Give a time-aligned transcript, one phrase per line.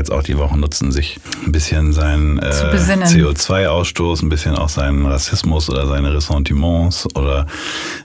[0.00, 5.06] jetzt auch die Woche nutzen, sich ein bisschen seinen äh, CO2-Ausstoß, ein bisschen auch seinen
[5.06, 7.46] Rassismus oder seine Ressentiments oder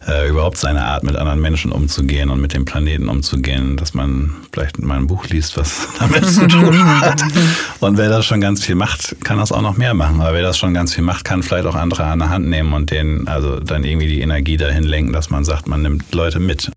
[0.08, 4.36] äh, überhaupt seine Art, mit anderen Menschen umzugehen und mit dem Planeten umzugehen, dass man
[4.52, 7.24] vielleicht mal ein Buch liest, was damit zu tun hat.
[7.80, 10.22] Und wer das schon ganz viel macht, kann das auch noch mehr machen.
[10.22, 12.74] Aber wer das schon ganz viel macht, kann vielleicht auch andere an der Hand nehmen
[12.74, 16.40] und denen also dann irgendwie die Energie dahin lenken, dass man sagt, man nimmt Leute
[16.40, 16.72] mit.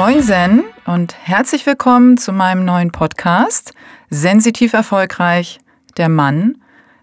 [0.00, 3.74] Moinsen und herzlich willkommen zu meinem neuen Podcast
[4.08, 5.60] Sensitiv erfolgreich,
[5.98, 6.56] der Mann,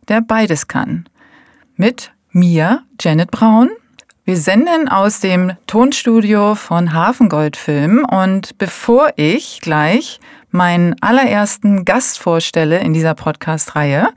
[0.08, 1.08] der beides kann.
[1.76, 3.70] Mit mir, Janet Braun.
[4.26, 12.18] Wir senden aus dem Tonstudio von Hafengold Film und bevor ich gleich meinen allerersten Gast
[12.18, 14.08] vorstelle in dieser Podcast-Reihe,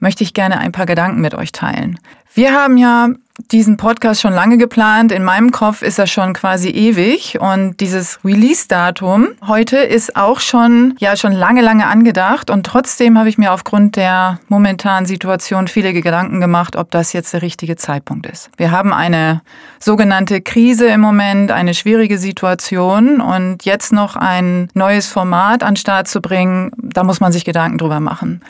[0.00, 1.98] möchte ich gerne ein paar Gedanken mit euch teilen.
[2.34, 3.08] Wir haben ja
[3.50, 5.12] diesen Podcast schon lange geplant.
[5.12, 10.94] In meinem Kopf ist er schon quasi ewig und dieses Release-Datum heute ist auch schon,
[10.98, 15.92] ja, schon lange, lange angedacht und trotzdem habe ich mir aufgrund der momentanen Situation viele
[15.92, 18.50] Gedanken gemacht, ob das jetzt der richtige Zeitpunkt ist.
[18.56, 19.40] Wir haben eine
[19.78, 26.08] sogenannte Krise im Moment, eine schwierige Situation und jetzt noch ein neues Format an Start
[26.08, 28.42] zu bringen, da muss man sich Gedanken drüber machen.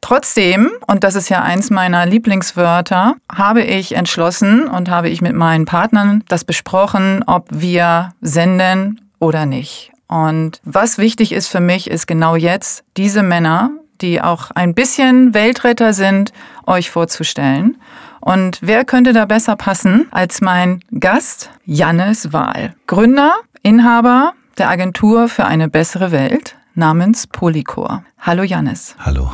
[0.00, 5.34] Trotzdem, und das ist ja eins meiner Lieblingswörter, habe ich entschlossen und habe ich mit
[5.34, 9.90] meinen Partnern das besprochen, ob wir senden oder nicht.
[10.06, 15.34] Und was wichtig ist für mich, ist genau jetzt diese Männer, die auch ein bisschen
[15.34, 16.32] Weltretter sind,
[16.66, 17.76] euch vorzustellen.
[18.20, 25.28] Und wer könnte da besser passen als mein Gast, Jannes Wahl, Gründer, Inhaber der Agentur
[25.28, 28.04] für eine bessere Welt namens Polycor.
[28.20, 28.94] Hallo Jannis.
[29.00, 29.30] Hallo.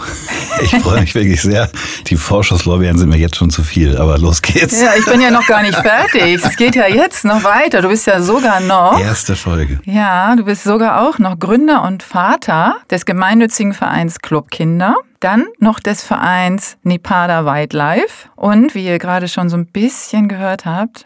[0.63, 1.71] Ich freue mich wirklich sehr.
[2.07, 4.81] Die Vorschusslorbeeren sind mir jetzt schon zu viel, aber los geht's.
[4.81, 6.43] Ja, ich bin ja noch gar nicht fertig.
[6.43, 7.83] Es geht ja jetzt noch weiter.
[7.83, 8.99] Du bist ja sogar noch.
[8.99, 9.81] Erste Folge.
[9.85, 14.97] Ja, du bist sogar auch noch Gründer und Vater des gemeinnützigen Vereins Club Kinder.
[15.21, 18.29] Dann noch des Vereins Nipada Wildlife.
[18.37, 21.05] Und wie ihr gerade schon so ein bisschen gehört habt,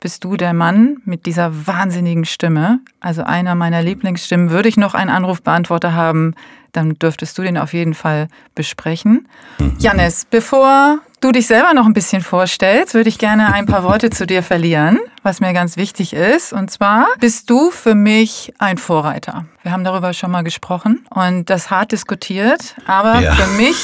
[0.00, 2.80] bist du der Mann mit dieser wahnsinnigen Stimme.
[3.00, 4.50] Also einer meiner Lieblingsstimmen.
[4.50, 6.34] Würde ich noch einen Anrufbeantworter haben,
[6.72, 9.28] dann dürftest du den auf jeden Fall besprechen.
[9.58, 9.76] Mhm.
[9.78, 14.10] Jannis, bevor du dich selber noch ein bisschen vorstellst, würde ich gerne ein paar Worte
[14.10, 16.52] zu dir verlieren, was mir ganz wichtig ist.
[16.52, 19.46] Und zwar bist du für mich ein Vorreiter.
[19.62, 22.76] Wir haben darüber schon mal gesprochen und das hart diskutiert.
[22.86, 23.34] Aber ja.
[23.34, 23.76] für mich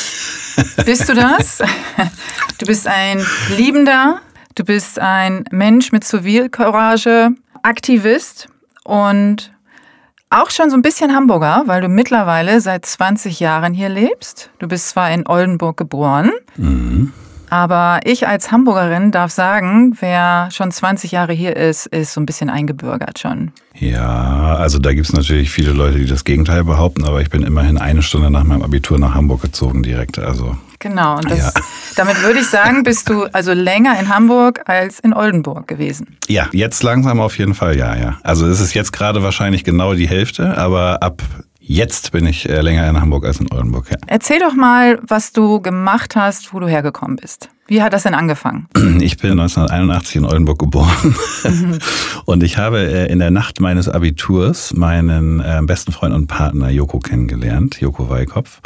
[0.85, 1.59] bist du das.
[2.59, 3.27] Du bist ein
[3.57, 4.21] liebender,
[4.55, 7.31] Du bist ein Mensch mit Zivilcourage,
[7.65, 8.49] Aktivist
[8.85, 9.53] und
[10.31, 14.51] auch schon so ein bisschen Hamburger, weil du mittlerweile seit 20 Jahren hier lebst.
[14.61, 17.13] Du bist zwar in Oldenburg geboren, mhm.
[17.51, 22.27] aber ich als Hamburgerin darf sagen, wer schon 20 Jahre hier ist, ist so ein
[22.27, 23.51] bisschen eingebürgert schon.
[23.75, 27.43] Ja, also da gibt es natürlich viele Leute, die das Gegenteil behaupten, aber ich bin
[27.43, 30.21] immerhin eine Stunde nach meinem Abitur nach Hamburg gezogen direkt.
[30.21, 31.51] Also Genau, und das, ja.
[31.97, 36.19] damit würde ich sagen, bist du also länger in Hamburg als in Oldenburg gewesen.
[36.29, 38.19] Ja, jetzt langsam auf jeden Fall, ja, ja.
[38.23, 41.23] Also es ist jetzt gerade wahrscheinlich genau die Hälfte, aber ab
[41.67, 43.87] Jetzt bin ich äh, länger in Hamburg als in Oldenburg.
[43.91, 43.97] Ja.
[44.07, 47.49] Erzähl doch mal, was du gemacht hast, wo du hergekommen bist.
[47.67, 48.69] Wie hat das denn angefangen?
[49.01, 51.79] Ich bin 1981 in Oldenburg geboren mhm.
[52.27, 56.71] und ich habe äh, in der Nacht meines Abiturs meinen äh, besten Freund und Partner
[56.71, 58.61] Joko kennengelernt, Joko Weikopf.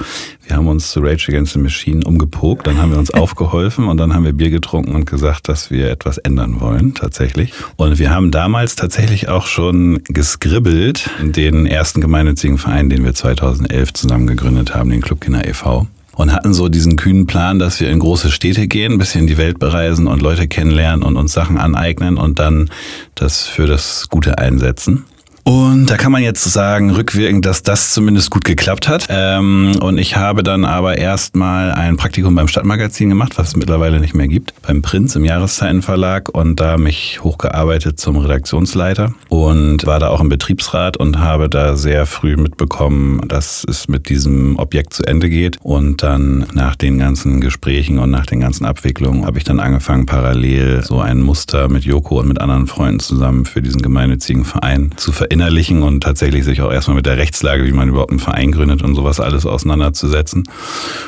[0.47, 3.97] Wir haben uns zu Rage Against the Machine umgepokt, dann haben wir uns aufgeholfen und
[3.97, 7.53] dann haben wir Bier getrunken und gesagt, dass wir etwas ändern wollen, tatsächlich.
[7.77, 13.95] Und wir haben damals tatsächlich auch schon geskribbelt, den ersten gemeinnützigen Verein, den wir 2011
[13.95, 15.87] zusammen gegründet haben, den Club Kinder e.V
[16.19, 19.39] und hatten so diesen kühnen Plan, dass wir in große Städte gehen, ein bisschen die
[19.39, 22.71] Welt bereisen und Leute kennenlernen und uns Sachen aneignen und dann
[23.15, 25.05] das für das Gute einsetzen.
[25.49, 29.07] Und da kann man jetzt sagen, rückwirkend, dass das zumindest gut geklappt hat.
[29.09, 33.99] Ähm, und ich habe dann aber erstmal ein Praktikum beim Stadtmagazin gemacht, was es mittlerweile
[33.99, 39.99] nicht mehr gibt, beim Prinz im Jahreszeitenverlag und da mich hochgearbeitet zum Redaktionsleiter und war
[39.99, 44.93] da auch im Betriebsrat und habe da sehr früh mitbekommen, dass es mit diesem Objekt
[44.93, 45.57] zu Ende geht.
[45.63, 50.05] Und dann nach den ganzen Gesprächen und nach den ganzen Abwicklungen habe ich dann angefangen,
[50.05, 54.91] parallel so ein Muster mit Joko und mit anderen Freunden zusammen für diesen gemeinnützigen Verein
[54.97, 58.19] zu verändern verinnerlichen und tatsächlich sich auch erstmal mit der Rechtslage, wie man überhaupt einen
[58.19, 60.49] Verein gründet und sowas alles auseinanderzusetzen.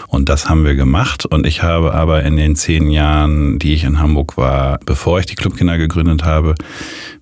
[0.07, 1.27] Und das haben wir gemacht.
[1.27, 5.27] Und ich habe aber in den zehn Jahren, die ich in Hamburg war, bevor ich
[5.27, 6.55] die Clubkinder gegründet habe,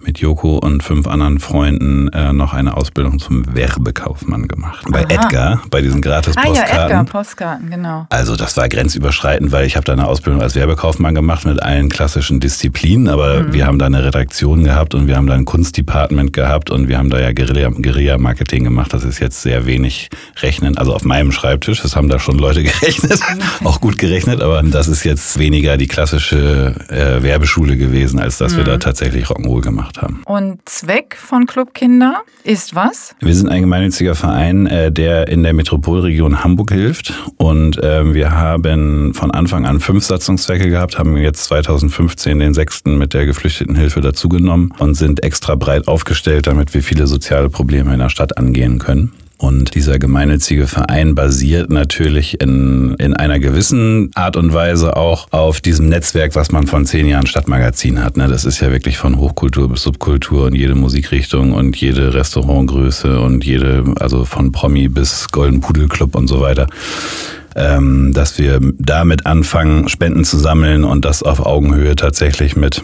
[0.05, 4.87] mit Joko und fünf anderen Freunden äh, noch eine Ausbildung zum Werbekaufmann gemacht.
[4.91, 5.27] Bei Aha.
[5.27, 6.63] Edgar, bei diesen Gratis-Postkarten.
[6.63, 8.07] Ah ja, Edgar, Postkarten, genau.
[8.11, 11.89] Also das war grenzüberschreitend, weil ich habe da eine Ausbildung als Werbekaufmann gemacht mit allen
[11.89, 13.53] klassischen Disziplinen, aber mhm.
[13.53, 16.98] wir haben da eine Redaktion gehabt und wir haben da ein Kunstdepartment gehabt und wir
[16.99, 18.93] haben da ja Guerilla-Marketing gemacht.
[18.93, 20.11] Das ist jetzt sehr wenig
[20.43, 20.77] rechnen.
[20.77, 23.21] Also auf meinem Schreibtisch, das haben da schon Leute gerechnet,
[23.65, 28.53] auch gut gerechnet, aber das ist jetzt weniger die klassische äh, Werbeschule gewesen, als dass
[28.53, 28.59] mhm.
[28.59, 30.23] wir da tatsächlich Rock'n'Roll gemacht haben.
[30.27, 33.15] Und Zweck von Club Kinder ist was?
[33.21, 37.13] Wir sind ein gemeinnütziger Verein, äh, der in der Metropolregion Hamburg hilft.
[37.37, 42.99] Und ähm, wir haben von Anfang an fünf Satzungszwecke gehabt, haben jetzt 2015 den sechsten
[42.99, 48.01] mit der Geflüchtetenhilfe dazugenommen und sind extra breit aufgestellt, damit wir viele soziale Probleme in
[48.01, 49.13] der Stadt angehen können.
[49.37, 55.61] Und dieser gemeinnützige Verein basiert natürlich in, in einer gewissen Art und Weise auch auf
[55.61, 58.17] diesem Netzwerk, was man von zehn Jahren Stadtmagazin hat.
[58.17, 58.27] Ne?
[58.27, 63.45] Das ist ja wirklich von Hochkultur bis Subkultur und jede Musikrichtung und jede Restaurantgröße und
[63.45, 66.67] jede, also von Promi bis Golden Pudel Club und so weiter
[67.59, 72.83] ähm, dass wir damit anfangen, Spenden zu sammeln und das auf Augenhöhe tatsächlich mit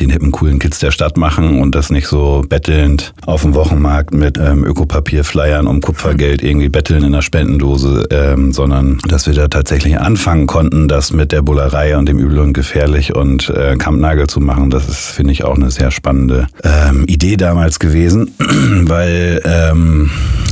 [0.00, 4.12] den hippen, coolen Kids der Stadt machen und das nicht so bettelnd auf dem Wochenmarkt
[4.12, 9.48] mit ähm, Ökopapierflyern um Kupfergeld irgendwie betteln in der Spendendose, ähm, sondern dass wir da
[9.48, 14.26] tatsächlich anfangen konnten, das mit der Bullerei und dem Übel und Gefährlich und äh, Kampnagel
[14.26, 14.70] zu machen.
[14.70, 20.10] Das ist, finde ich, auch eine sehr spannende ähm, Idee damals gewesen, weil ähm,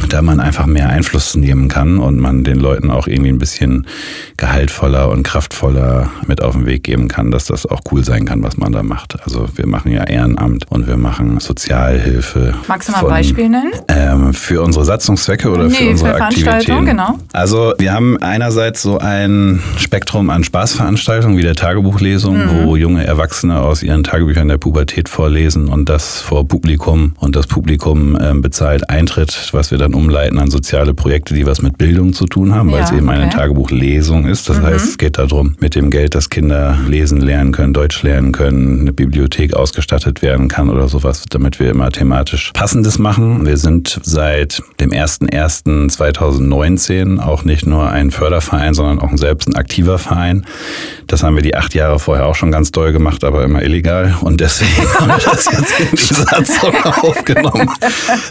[0.09, 3.87] da man einfach mehr Einfluss nehmen kann und man den Leuten auch irgendwie ein bisschen
[4.37, 8.43] gehaltvoller und kraftvoller mit auf den Weg geben kann, dass das auch cool sein kann,
[8.43, 9.17] was man da macht.
[9.25, 12.55] Also wir machen ja Ehrenamt und wir machen Sozialhilfe.
[12.69, 13.73] Magst du mal ein Beispiel nennen?
[13.89, 16.87] Ähm, für unsere Satzungszwecke oder nee, für unsere für Aktivitäten?
[16.87, 17.19] Genau.
[17.33, 22.65] Also wir haben einerseits so ein Spektrum an Spaßveranstaltungen wie der Tagebuchlesung, mhm.
[22.65, 27.47] wo junge Erwachsene aus ihren Tagebüchern der Pubertät vorlesen und das vor Publikum und das
[27.47, 32.13] Publikum ähm, bezahlt Eintritt, was wir dann umleiten an soziale Projekte, die was mit Bildung
[32.13, 33.19] zu tun haben, ja, weil es eben okay.
[33.19, 34.49] eine Tagebuchlesung ist.
[34.49, 34.65] Das mhm.
[34.65, 38.81] heißt, es geht darum, mit dem Geld, dass Kinder lesen lernen können, Deutsch lernen können,
[38.81, 43.47] eine Bibliothek Bibliothek ausgestattet werden kann oder sowas, damit wir immer thematisch Passendes machen.
[43.47, 49.99] Wir sind seit dem 01.01.2019 auch nicht nur ein Förderverein, sondern auch selbst ein aktiver
[49.99, 50.45] Verein.
[51.07, 54.15] Das haben wir die acht Jahre vorher auch schon ganz doll gemacht, aber immer illegal.
[54.21, 57.71] Und deswegen haben wir das jetzt in die Satzung aufgenommen.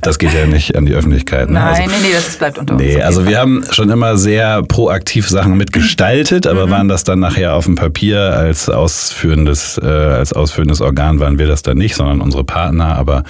[0.02, 1.50] Das geht ja nicht an die Öffentlichkeit.
[1.54, 1.60] Ne?
[1.60, 2.84] Nein, also, nee, nee, das bleibt unter uns.
[2.84, 6.72] Nee, also wir haben schon immer sehr proaktiv Sachen mitgestaltet, aber mhm.
[6.72, 11.40] waren das dann nachher auf dem Papier als ausführendes, äh, als ausführendes ausführendes Organ waren
[11.40, 12.96] wir das dann nicht, sondern unsere Partner.
[12.96, 13.24] Aber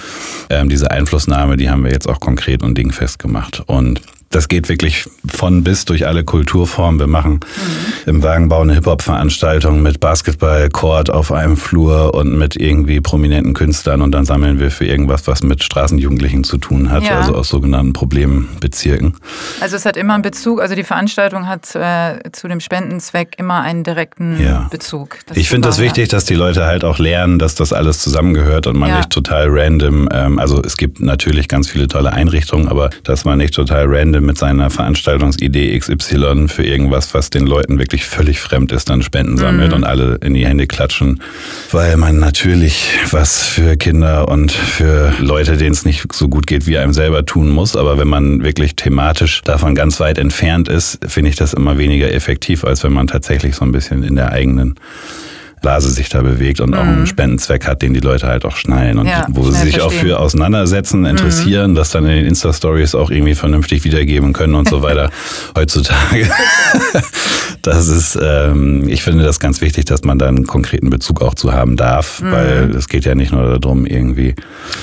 [0.50, 3.62] ähm, diese Einflussnahme, die haben wir jetzt auch konkret und dingfest gemacht.
[3.66, 4.00] Und
[4.34, 6.98] das geht wirklich von bis durch alle Kulturformen.
[6.98, 8.08] Wir machen mhm.
[8.08, 14.12] im Wagenbau eine Hip-Hop-Veranstaltung mit Basketball-Court auf einem Flur und mit irgendwie prominenten Künstlern und
[14.12, 17.20] dann sammeln wir für irgendwas, was mit Straßenjugendlichen zu tun hat, ja.
[17.20, 19.14] also aus sogenannten Problembezirken.
[19.60, 23.60] Also es hat immer einen Bezug, also die Veranstaltung hat äh, zu dem Spendenzweck immer
[23.60, 24.66] einen direkten ja.
[24.70, 25.18] Bezug.
[25.34, 28.76] Ich finde das wichtig, dass die Leute halt auch lernen, dass das alles zusammengehört und
[28.76, 28.96] man ja.
[28.96, 33.38] nicht total random, ähm, also es gibt natürlich ganz viele tolle Einrichtungen, aber dass man
[33.38, 38.72] nicht total random mit seiner Veranstaltungsidee XY für irgendwas, was den Leuten wirklich völlig fremd
[38.72, 39.76] ist, dann Spenden sammelt mhm.
[39.76, 41.20] und alle in die Hände klatschen,
[41.70, 46.66] weil man natürlich was für Kinder und für Leute, denen es nicht so gut geht,
[46.66, 47.76] wie einem selber tun muss.
[47.76, 52.12] Aber wenn man wirklich thematisch davon ganz weit entfernt ist, finde ich das immer weniger
[52.12, 54.74] effektiv, als wenn man tatsächlich so ein bisschen in der eigenen
[55.64, 56.74] Blase sich da bewegt und mhm.
[56.74, 57.06] auch einen mhm.
[57.06, 59.82] Spendenzweck hat, den die Leute halt auch schnallen und ja, wo sie sich verstehen.
[59.82, 61.74] auch für auseinandersetzen, interessieren, mhm.
[61.74, 65.10] das dann in den Insta-Stories auch irgendwie vernünftig wiedergeben können und so weiter
[65.56, 66.28] heutzutage.
[67.66, 71.34] das ist, ähm, ich finde das ganz wichtig, dass man da einen konkreten Bezug auch
[71.34, 72.32] zu haben darf, mhm.
[72.32, 74.34] weil es geht ja nicht nur darum, irgendwie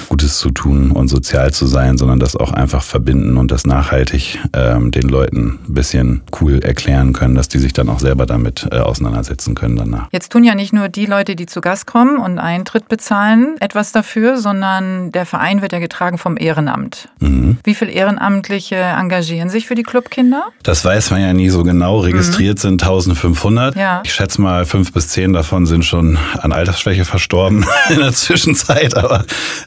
[0.10, 4.40] Gutes zu tun und sozial zu sein, sondern das auch einfach verbinden und das nachhaltig
[4.54, 8.68] ähm, den Leuten ein bisschen cool erklären können, dass die sich dann auch selber damit
[8.72, 10.08] äh, auseinandersetzen können danach.
[10.12, 13.92] Jetzt tun ja nicht nur die Leute, die zu Gast kommen und Eintritt bezahlen, etwas
[13.92, 17.10] dafür, sondern der Verein wird ja getragen vom Ehrenamt.
[17.20, 17.58] Mhm.
[17.64, 20.46] Wie viele Ehrenamtliche engagieren sich für die Clubkinder?
[20.64, 22.00] Das weiß man ja nie so genau.
[22.00, 22.62] Registriert mhm.
[22.62, 23.76] sind 1500.
[23.76, 24.02] Ja.
[24.06, 28.96] Ich schätze mal, fünf bis zehn davon sind schon an Altersschwäche verstorben in der Zwischenzeit.
[28.98, 29.26] Aber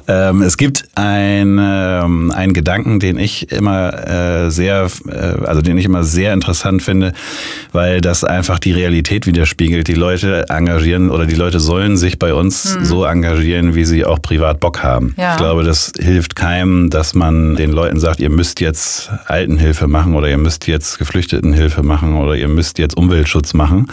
[0.09, 3.93] ähm, es gibt ein, ähm, einen Gedanken, den ich immer
[4.47, 7.13] äh, sehr, äh, also den ich immer sehr interessant finde,
[7.73, 9.89] weil das einfach die Realität widerspiegelt.
[9.89, 12.85] Die Leute engagieren oder die Leute sollen sich bei uns Mhm.
[12.85, 15.15] so engagieren, wie sie auch privat Bock haben.
[15.19, 15.33] Ja.
[15.33, 20.15] Ich glaube, das hilft keinem, dass man den Leuten sagt, ihr müsst jetzt Altenhilfe machen
[20.15, 23.87] oder ihr müsst jetzt Geflüchtetenhilfe machen oder ihr müsst jetzt Umweltschutz machen,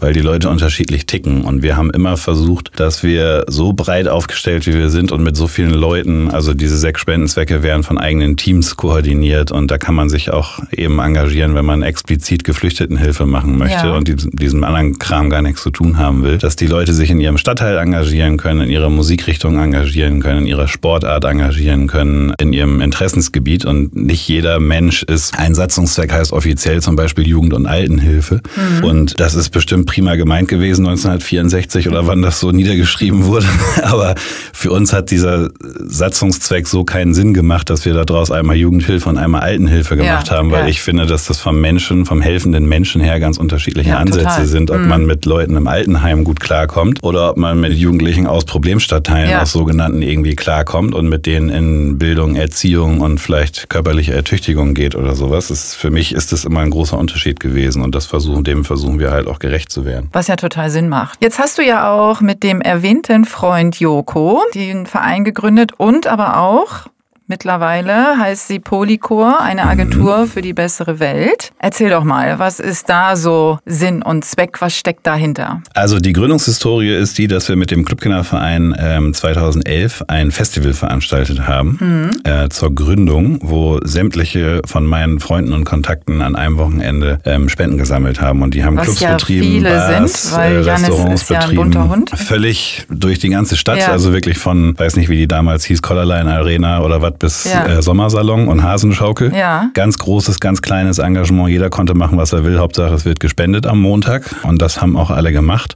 [0.00, 1.42] weil die Leute unterschiedlich ticken.
[1.42, 5.36] Und wir haben immer versucht, dass wir so breit aufgestellt, wie wir sind und mit
[5.36, 9.94] so vielen Leuten, also diese sechs Spendenzwecke werden von eigenen Teams koordiniert und da kann
[9.94, 13.96] man sich auch eben engagieren, wenn man explizit Geflüchtetenhilfe machen möchte Ja.
[13.96, 17.10] und diesem, diesem anderen Kram gar nichts zu tun haben will, dass die Leute sich
[17.10, 22.34] in ihrem Stadtteil engagieren können, in ihrer Musikrichtung engagieren können, in ihrer Sportart engagieren können,
[22.40, 27.52] in ihrem Interessensgebiet und nicht jeder Mensch ist, ein Satzungszweck heißt offiziell zum Beispiel Jugend-
[27.54, 28.37] und Altenhilfe
[28.82, 33.46] und das ist bestimmt prima gemeint gewesen 1964 oder wann das so niedergeschrieben wurde,
[33.82, 34.14] aber
[34.52, 39.18] für uns hat dieser Satzungszweck so keinen Sinn gemacht, dass wir daraus einmal Jugendhilfe und
[39.18, 40.68] einmal Altenhilfe gemacht Ja, haben, weil ja.
[40.68, 44.46] ich finde, dass das vom Menschen, vom helfenden Menschen her ganz unterschiedliche Ja, Ansätze total.
[44.46, 48.44] sind, ob man mit Leuten im Altenheim gut klarkommt oder ob man mit Jugendlichen aus
[48.44, 54.74] Problemstadtteilen, aus sogenannten irgendwie klarkommt und mit denen in Bildung, Erziehung und vielleicht körperliche Ertüchtigung
[54.74, 55.50] geht oder sowas.
[55.50, 58.98] Ist, für mich ist das immer ein großer Unterschied gewesen und das versuchen, dem versuchen
[58.98, 60.10] wir halt auch gerecht zu werden.
[60.12, 61.22] Was ja total Sinn macht.
[61.22, 66.38] Jetzt hast du ja auch mit dem erwähnten Freund Joko den Verein gegründet und aber
[66.38, 66.88] auch
[67.28, 71.52] mittlerweile heißt sie Polycor, eine Agentur für die bessere Welt.
[71.58, 74.60] Erzähl doch mal, was ist da so Sinn und Zweck?
[74.60, 75.62] Was steckt dahinter?
[75.74, 81.46] Also die Gründungshistorie ist die, dass wir mit dem Clubkinderverein ähm, 2011 ein Festival veranstaltet
[81.46, 87.48] haben äh, zur Gründung, wo sämtliche von meinen Freunden und Kontakten an einem Wochenende ähm,
[87.48, 90.62] Spenden gesammelt haben und die haben Was Clubs ja betrieben, viele Bars, sind, weil äh,
[90.62, 92.10] Jannis Restaurants ist ja ein betrieben, bunter Hund.
[92.10, 93.88] völlig durch die ganze Stadt, Ja.
[93.92, 97.66] also wirklich von, weiß nicht wie die damals hieß, Collarline Arena oder was bis Ja.
[97.66, 99.34] äh, Sommersalon und Hasenschaukel.
[99.34, 99.70] Ja.
[99.74, 101.48] Ganz großes, ganz kleines Engagement.
[101.50, 102.58] Jeder konnte machen, was er will.
[102.58, 104.34] Hauptsache, es wird gespendet am Montag.
[104.42, 105.74] Und das haben auch alle gemacht.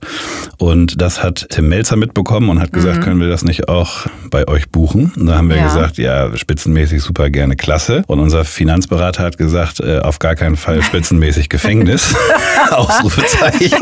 [0.58, 4.46] Und das hat Tim Melzer mitbekommen und hat gesagt, können wir das nicht auch bei
[4.48, 5.12] euch buchen?
[5.16, 5.62] Und da haben wir Mhm.
[5.62, 5.68] Ja.
[5.68, 8.02] gesagt, ja, spitzenmäßig super gerne, klasse.
[8.06, 12.14] Und unser Finanzberater hat gesagt, äh, auf gar keinen Fall spitzenmäßig Gefängnis.
[12.70, 13.78] Ausrufezeichen.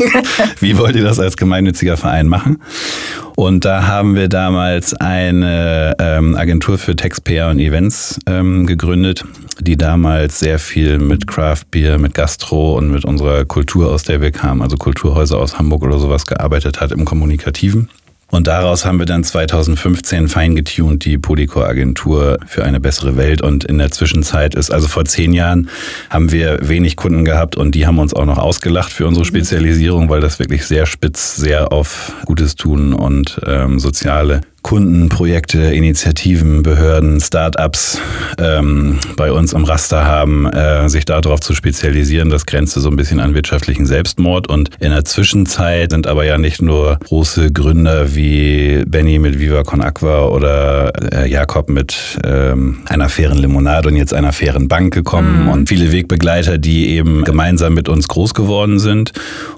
[0.59, 2.61] Wie wollt ihr das als gemeinnütziger Verein machen?
[3.35, 9.23] Und da haben wir damals eine ähm, Agentur für Text, PR und Events ähm, gegründet,
[9.59, 14.21] die damals sehr viel mit Craft Beer, mit Gastro und mit unserer Kultur, aus der
[14.21, 17.89] wir kamen, also Kulturhäuser aus Hamburg oder sowas gearbeitet hat im Kommunikativen.
[18.31, 23.41] Und daraus haben wir dann 2015 feingetuned die Polycor-Agentur für eine bessere Welt.
[23.41, 25.69] Und in der Zwischenzeit ist, also vor zehn Jahren,
[26.09, 30.09] haben wir wenig Kunden gehabt und die haben uns auch noch ausgelacht für unsere Spezialisierung,
[30.09, 36.63] weil das wirklich sehr spitz, sehr auf Gutes tun und ähm, soziale Kunden, Projekte, Initiativen,
[36.63, 37.99] Behörden, Start-ups
[38.37, 42.29] ähm, bei uns im Raster haben, äh, sich darauf zu spezialisieren.
[42.29, 44.47] Das grenzte so ein bisschen an wirtschaftlichen Selbstmord.
[44.47, 49.63] Und in der Zwischenzeit sind aber ja nicht nur große Gründer wie Benny mit Viva
[49.63, 54.93] Con Aqua oder äh, Jakob mit ähm, einer fairen Limonade und jetzt einer fairen Bank
[54.93, 59.11] gekommen und viele Wegbegleiter, die eben gemeinsam mit uns groß geworden sind.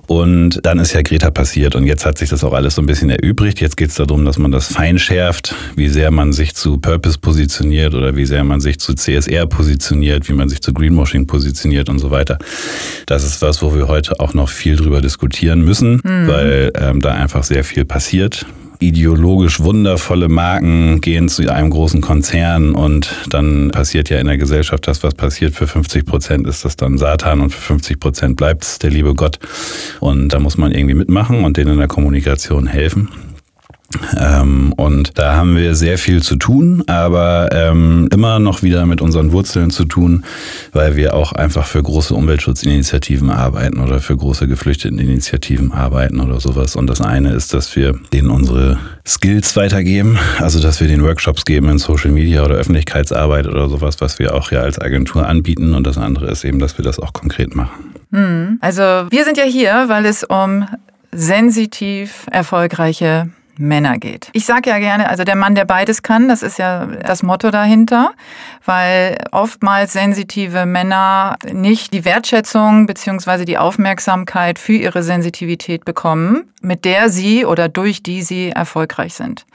[0.08, 2.86] Und dann ist ja Greta passiert und jetzt hat sich das auch alles so ein
[2.86, 3.62] bisschen erübrigt.
[3.62, 7.18] Jetzt geht es darum, dass man das fein schärft, wie sehr man sich zu Purpose
[7.18, 11.90] positioniert oder wie sehr man sich zu CSR positioniert, wie man sich zu Greenwashing positioniert
[11.90, 12.38] und so weiter.
[13.06, 17.12] Das ist was, wo wir heute auch noch viel drüber diskutieren müssen, weil ähm, da
[17.12, 18.46] einfach sehr viel passiert
[18.88, 24.88] ideologisch wundervolle Marken gehen zu einem großen Konzern und dann passiert ja in der Gesellschaft
[24.88, 25.54] das, was passiert.
[25.56, 29.13] Für 50 Prozent ist das dann Satan und für 50 Prozent bleibt es der liebe
[29.16, 29.40] Gott.
[30.00, 33.10] Und da muss man irgendwie mitmachen und denen in der Kommunikation helfen.
[34.18, 39.02] Ähm, und da haben wir sehr viel zu tun, aber ähm, immer noch wieder mit
[39.02, 40.24] unseren Wurzeln zu tun,
[40.72, 46.76] weil wir auch einfach für große Umweltschutzinitiativen arbeiten oder für große Geflüchteteninitiativen arbeiten oder sowas.
[46.76, 51.46] Und das eine ist, dass wir denen unsere Skills weitergeben, also dass wir den Workshops
[51.46, 55.74] geben in Social Media oder Öffentlichkeitsarbeit oder sowas, was wir auch ja als Agentur anbieten.
[55.74, 57.94] Und das andere ist eben, dass wir das auch konkret machen.
[58.62, 60.66] Also wir sind ja hier, weil es um
[61.12, 64.30] sensitiv erfolgreiche Männer geht.
[64.34, 67.52] Ich sage ja gerne, also der Mann, der beides kann, das ist ja das Motto
[67.52, 68.14] dahinter,
[68.66, 76.86] weil oftmals sensitive Männer nicht die Wertschätzung beziehungsweise die Aufmerksamkeit für ihre Sensitivität bekommen, mit
[76.86, 79.46] der sie oder durch die sie erfolgreich sind.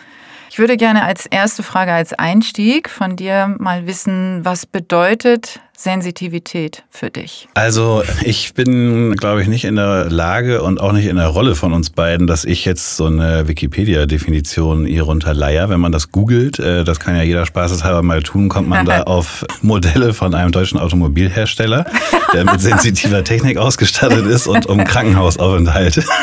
[0.50, 6.82] Ich würde gerne als erste Frage, als Einstieg von dir mal wissen, was bedeutet Sensitivität
[6.90, 7.48] für dich?
[7.54, 11.54] Also ich bin, glaube ich, nicht in der Lage und auch nicht in der Rolle
[11.54, 15.70] von uns beiden, dass ich jetzt so eine Wikipedia-Definition hier runterleier.
[15.70, 19.02] Wenn man das googelt, äh, das kann ja jeder spaßeshalber mal tun, kommt man da
[19.04, 21.86] auf Modelle von einem deutschen Automobilhersteller,
[22.32, 26.04] der mit sensitiver Technik ausgestattet ist und um Krankenhausaufenthalt.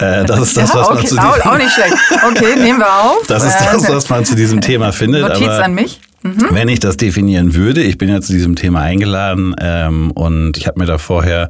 [0.00, 1.94] Äh, das ist das, was okay, man zu diesem, auch nicht schlecht.
[2.26, 3.18] Okay, nehmen wir auf.
[3.28, 5.20] Das ist das, was man zu diesem Thema findet.
[5.20, 6.00] Notiz an mich.
[6.22, 6.48] Mhm.
[6.50, 10.66] Wenn ich das definieren würde, ich bin ja zu diesem Thema eingeladen ähm, und ich
[10.66, 11.48] habe mir da vorher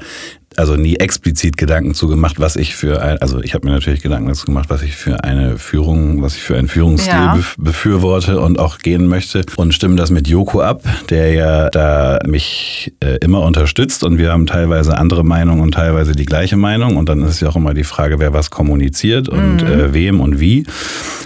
[0.61, 4.02] also nie explizit Gedanken zu gemacht, was ich für ein, also ich habe mir natürlich
[4.02, 7.38] Gedanken dazu gemacht, was ich für eine Führung, was ich für einen Führungsstil ja.
[7.57, 12.93] befürworte und auch gehen möchte und stimme das mit Joko ab, der ja da mich
[13.00, 17.09] äh, immer unterstützt und wir haben teilweise andere Meinungen und teilweise die gleiche Meinung und
[17.09, 19.67] dann ist ja auch immer die Frage, wer was kommuniziert und mhm.
[19.67, 20.67] äh, wem und wie.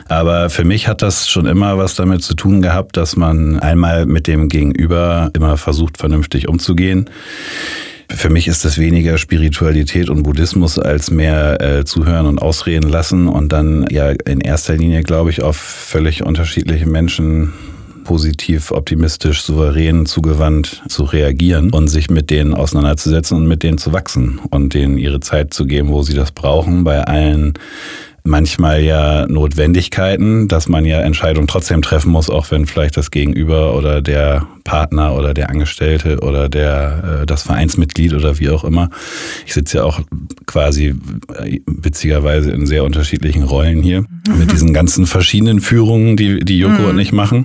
[0.09, 4.07] Aber für mich hat das schon immer was damit zu tun gehabt, dass man einmal
[4.07, 7.11] mit dem Gegenüber immer versucht, vernünftig umzugehen.
[8.09, 13.29] Für mich ist das weniger Spiritualität und Buddhismus als mehr äh, zuhören und ausreden lassen
[13.29, 17.53] und dann ja in erster Linie, glaube ich, auf völlig unterschiedliche Menschen
[18.05, 23.93] positiv, optimistisch, souverän, zugewandt zu reagieren und sich mit denen auseinanderzusetzen und mit denen zu
[23.93, 27.55] wachsen und denen ihre Zeit zu geben, wo sie das brauchen, bei allen
[28.25, 33.77] manchmal ja Notwendigkeiten, dass man ja Entscheidungen trotzdem treffen muss, auch wenn vielleicht das Gegenüber
[33.77, 38.89] oder der Partner oder der Angestellte oder der äh, das Vereinsmitglied oder wie auch immer.
[39.45, 40.01] Ich sitze ja auch
[40.47, 40.95] quasi
[41.39, 44.39] äh, witzigerweise in sehr unterschiedlichen Rollen hier mhm.
[44.39, 46.89] mit diesen ganzen verschiedenen Führungen, die die Joko mhm.
[46.89, 47.45] und ich machen.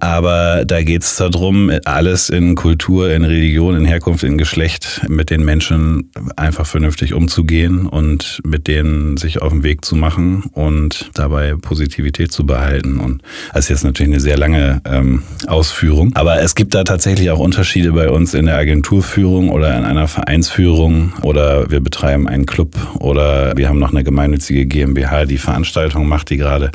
[0.00, 5.30] Aber da geht es darum, alles in Kultur, in Religion, in Herkunft, in Geschlecht mit
[5.30, 11.10] den Menschen einfach vernünftig umzugehen und mit denen sich auf den Weg zu machen und
[11.14, 12.98] dabei Positivität zu behalten.
[12.98, 16.12] Und das ist jetzt natürlich eine sehr lange ähm, Ausführung.
[16.14, 20.08] Aber es gibt da tatsächlich auch Unterschiede bei uns in der Agenturführung oder in einer
[20.08, 26.08] Vereinsführung oder wir betreiben einen Club oder wir haben noch eine gemeinnützige GmbH, die Veranstaltungen
[26.08, 26.70] macht, die gerade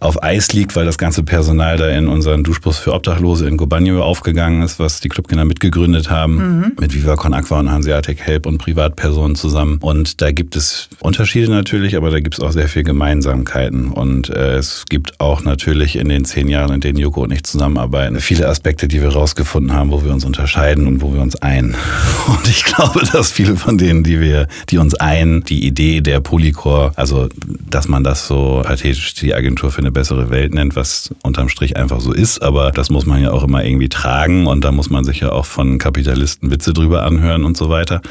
[0.00, 4.02] auf Eis liegt, weil das ganze Personal da in unseren Duschbus für Obdachlose in Gobanio
[4.02, 6.72] aufgegangen ist, was die Clubkinder mitgegründet haben, mhm.
[6.80, 9.78] mit Viva Con Aqua und Hanseatic Help und Privatpersonen zusammen.
[9.80, 13.90] Und da gibt es Unterschiede natürlich, aber da gibt es auch sehr viel Gemeinsamkeiten.
[13.90, 17.44] Und äh, es gibt auch natürlich in den zehn Jahren, in denen Joko und ich
[17.44, 21.36] zusammenarbeiten, viele Aspekte, die wir rausgefunden haben, wo wir uns unterscheiden und wo wir uns
[21.36, 21.74] ein.
[22.28, 26.20] Und ich glaube, dass viele von denen, die wir, die uns ein, die Idee der
[26.20, 27.28] Polycore, also
[27.70, 31.76] dass man das so pathetisch die Agentur für eine bessere Welt nennt, was unterm Strich
[31.76, 32.42] einfach so ist.
[32.42, 35.32] Aber das muss man ja auch immer irgendwie tragen und da muss man sich ja
[35.32, 38.02] auch von Kapitalisten Witze drüber anhören und so weiter.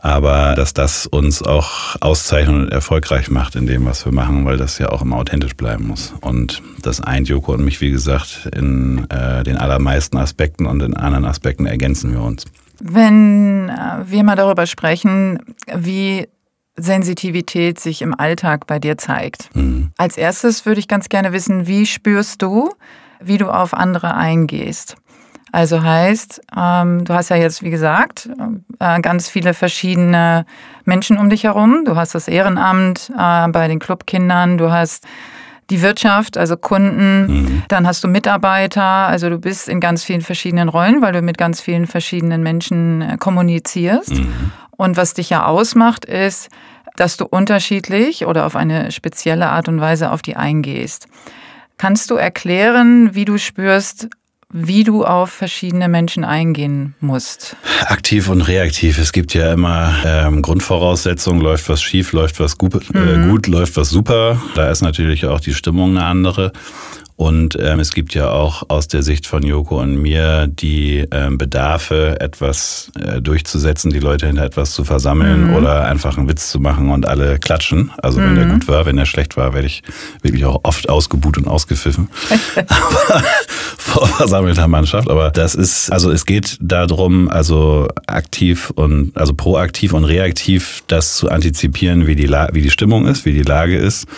[0.00, 4.56] Aber dass das uns auch auszeichnet und erfolgreich macht in dem, was wir machen, weil
[4.56, 6.12] das ja auch immer authentisch bleiben muss.
[6.20, 10.94] Und das eint Joko und mich, wie gesagt, in äh, den allermeisten Aspekten und in
[10.94, 12.44] anderen Aspekten ergänzen wir uns.
[12.80, 15.38] Wenn äh, wir mal darüber sprechen,
[15.74, 16.26] wie
[16.76, 19.54] Sensitivität sich im Alltag bei dir zeigt.
[19.54, 19.92] Mhm.
[19.96, 22.72] Als erstes würde ich ganz gerne wissen, wie spürst du,
[23.20, 24.96] wie du auf andere eingehst?
[25.52, 28.28] Also heißt, ähm, du hast ja jetzt, wie gesagt,
[28.80, 30.46] äh, ganz viele verschiedene
[30.84, 31.84] Menschen um dich herum.
[31.84, 35.04] Du hast das Ehrenamt äh, bei den Clubkindern, du hast
[35.70, 37.62] die Wirtschaft, also Kunden, mhm.
[37.68, 41.38] dann hast du Mitarbeiter, also du bist in ganz vielen verschiedenen Rollen, weil du mit
[41.38, 44.10] ganz vielen verschiedenen Menschen äh, kommunizierst.
[44.10, 44.50] Mhm.
[44.76, 46.48] Und was dich ja ausmacht, ist,
[46.96, 51.08] dass du unterschiedlich oder auf eine spezielle Art und Weise auf die eingehst.
[51.76, 54.08] Kannst du erklären, wie du spürst,
[54.56, 57.56] wie du auf verschiedene Menschen eingehen musst?
[57.86, 58.98] Aktiv und reaktiv.
[58.98, 63.30] Es gibt ja immer ähm, Grundvoraussetzungen, läuft was schief, läuft was gut, äh, mhm.
[63.30, 64.40] gut, läuft was super.
[64.54, 66.52] Da ist natürlich auch die Stimmung eine andere.
[67.16, 71.38] Und ähm, es gibt ja auch aus der Sicht von Joko und mir die ähm,
[71.38, 75.54] Bedarfe, etwas äh, durchzusetzen, die Leute hinter etwas zu versammeln mhm.
[75.54, 77.92] oder einfach einen Witz zu machen und alle klatschen.
[78.02, 78.24] Also mhm.
[78.24, 79.82] wenn der gut war, wenn der schlecht war, werde ich
[80.22, 82.08] wirklich auch oft ausgebuht und ausgepfiffen.
[82.56, 83.22] Aber
[83.76, 85.08] vor versammelter Mannschaft.
[85.08, 91.16] Aber das ist, also es geht darum, also aktiv und also proaktiv und reaktiv das
[91.16, 94.08] zu antizipieren, wie die, La wie die Stimmung ist, wie die Lage ist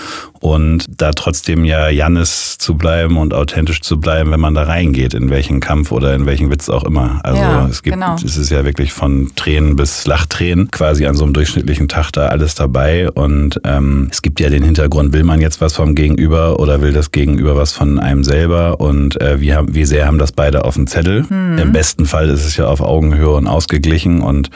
[0.40, 2.85] und da trotzdem ja Jannis zu bleiben
[3.16, 6.68] und authentisch zu bleiben, wenn man da reingeht, in welchen Kampf oder in welchen Witz
[6.68, 7.20] auch immer.
[7.22, 8.14] Also ja, es gibt, genau.
[8.14, 12.28] es ist ja wirklich von Tränen bis Lachtränen quasi an so einem durchschnittlichen Tag da
[12.28, 16.60] alles dabei und ähm, es gibt ja den Hintergrund, will man jetzt was vom Gegenüber
[16.60, 20.18] oder will das Gegenüber was von einem selber und äh, wie, haben, wie sehr haben
[20.18, 21.24] das beide auf dem Zettel.
[21.28, 21.58] Mhm.
[21.58, 24.50] Im besten Fall ist es ja auf Augenhöhe und ausgeglichen und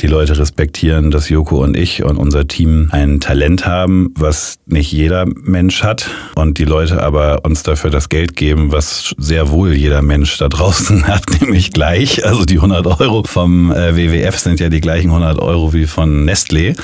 [0.00, 4.92] die Leute respektieren, dass Joko und ich und unser Team ein Talent haben, was nicht
[4.92, 9.74] jeder Mensch hat und die Leute aber uns dafür das Geld geben, was sehr wohl
[9.74, 12.24] jeder Mensch da draußen hat, nämlich gleich.
[12.24, 16.24] Also die 100 Euro vom äh, WWF sind ja die gleichen 100 Euro wie von
[16.24, 16.74] Nestlé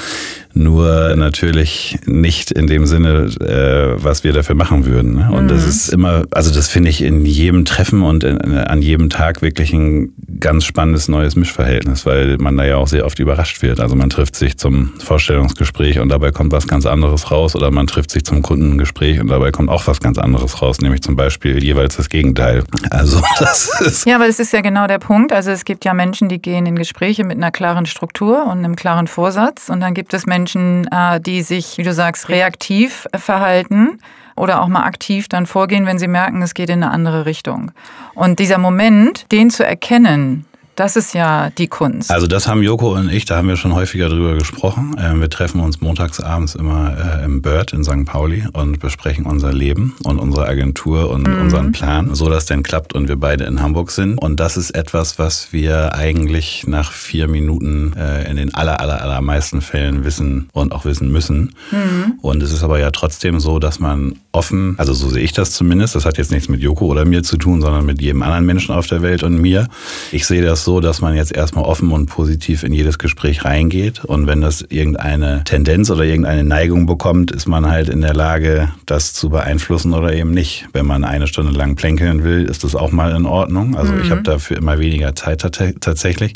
[0.59, 5.15] nur natürlich nicht in dem Sinne, äh, was wir dafür machen würden.
[5.15, 5.31] Ne?
[5.31, 5.49] Und mhm.
[5.49, 9.43] das ist immer, also das finde ich in jedem Treffen und in, an jedem Tag
[9.43, 13.81] wirklich ein ganz spannendes neues Mischverhältnis, weil man da ja auch sehr oft überrascht wird.
[13.81, 17.87] Also man trifft sich zum Vorstellungsgespräch und dabei kommt was ganz anderes raus oder man
[17.87, 21.63] trifft sich zum Kundengespräch und dabei kommt auch was ganz anderes raus, nämlich zum Beispiel
[21.63, 22.65] jeweils das Gegenteil.
[22.91, 25.33] Also das ist ja, aber es ist ja genau der Punkt.
[25.33, 28.77] Also es gibt ja Menschen, die gehen in Gespräche mit einer klaren Struktur und einem
[28.77, 33.07] klaren Vorsatz und dann gibt es Menschen, Menschen, äh, die sich, wie du sagst, reaktiv
[33.15, 33.99] verhalten
[34.35, 37.73] oder auch mal aktiv dann vorgehen, wenn sie merken, es geht in eine andere Richtung.
[38.15, 40.47] Und dieser Moment, den zu erkennen,
[40.79, 42.11] das ist ja die Kunst.
[42.11, 44.95] Also das haben Joko und ich, da haben wir schon häufiger drüber gesprochen.
[45.01, 48.05] Ähm, wir treffen uns montagsabends immer äh, im Bird in St.
[48.07, 51.41] Pauli und besprechen unser Leben und unsere Agentur und mhm.
[51.41, 54.19] unseren Plan, so dass denn klappt und wir beide in Hamburg sind.
[54.19, 59.03] Und das ist etwas, was wir eigentlich nach vier Minuten äh, in den aller, aller,
[59.03, 61.55] allermeisten Fällen wissen und auch wissen müssen.
[61.73, 62.19] Mhm.
[62.23, 65.51] Und es ist aber ja trotzdem so, dass man offen, also so sehe ich das
[65.51, 68.47] zumindest, das hat jetzt nichts mit Joko oder mir zu tun, sondern mit jedem anderen
[68.47, 69.67] Menschen auf der Welt und mir.
[70.13, 74.05] Ich sehe das so, dass man jetzt erstmal offen und positiv in jedes Gespräch reingeht.
[74.05, 78.69] Und wenn das irgendeine Tendenz oder irgendeine Neigung bekommt, ist man halt in der Lage,
[78.85, 80.69] das zu beeinflussen oder eben nicht.
[80.75, 83.77] Wenn man eine Stunde lang plänkeln will, ist das auch mal in Ordnung.
[83.77, 84.03] Also mhm.
[84.03, 86.35] ich habe dafür immer weniger Zeit tatsächlich.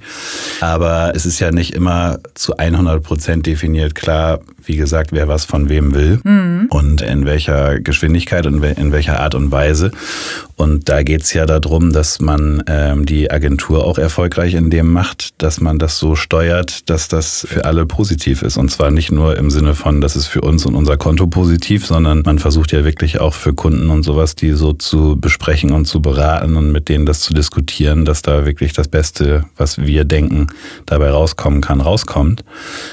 [0.63, 5.45] Aber es ist ja nicht immer zu 100 Prozent definiert klar, wie gesagt, wer was
[5.45, 6.69] von wem will mhm.
[6.71, 9.91] und in welcher Geschwindigkeit und in welcher Art und Weise.
[10.63, 14.93] Und da geht es ja darum, dass man ähm, die Agentur auch erfolgreich in dem
[14.93, 18.57] macht, dass man das so steuert, dass das für alle positiv ist.
[18.59, 21.85] Und zwar nicht nur im Sinne von, das ist für uns und unser Konto positiv,
[21.85, 25.87] sondern man versucht ja wirklich auch für Kunden und sowas, die so zu besprechen und
[25.87, 30.05] zu beraten und mit denen das zu diskutieren, dass da wirklich das Beste, was wir
[30.05, 30.47] denken,
[30.87, 32.45] dabei rauskommen kann, rauskommt.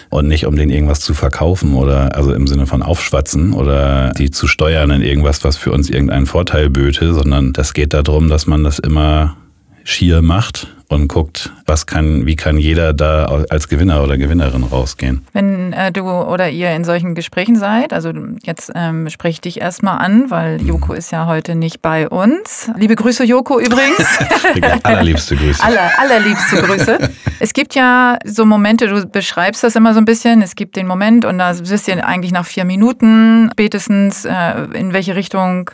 [0.09, 4.31] Und nicht um denen irgendwas zu verkaufen oder also im Sinne von aufschwatzen oder die
[4.31, 8.47] zu steuern in irgendwas, was für uns irgendeinen Vorteil böte, sondern das geht darum, dass
[8.47, 9.35] man das immer
[9.83, 15.25] schier macht und guckt, was kann, wie kann jeder da als Gewinner oder Gewinnerin rausgehen.
[15.33, 19.61] Wenn äh, du oder ihr in solchen Gesprächen seid, also jetzt ähm, spreche ich dich
[19.61, 20.67] erstmal an, weil mhm.
[20.67, 22.71] Joko ist ja heute nicht bei uns.
[22.77, 24.05] Liebe Grüße, Joko übrigens.
[24.83, 25.61] allerliebste Grüße.
[25.61, 27.09] Aller, allerliebste Grüße.
[27.41, 30.87] es gibt ja so Momente, du beschreibst das immer so ein bisschen, es gibt den
[30.87, 35.71] Moment und da wisst ihr eigentlich nach vier Minuten spätestens, äh, in welche Richtung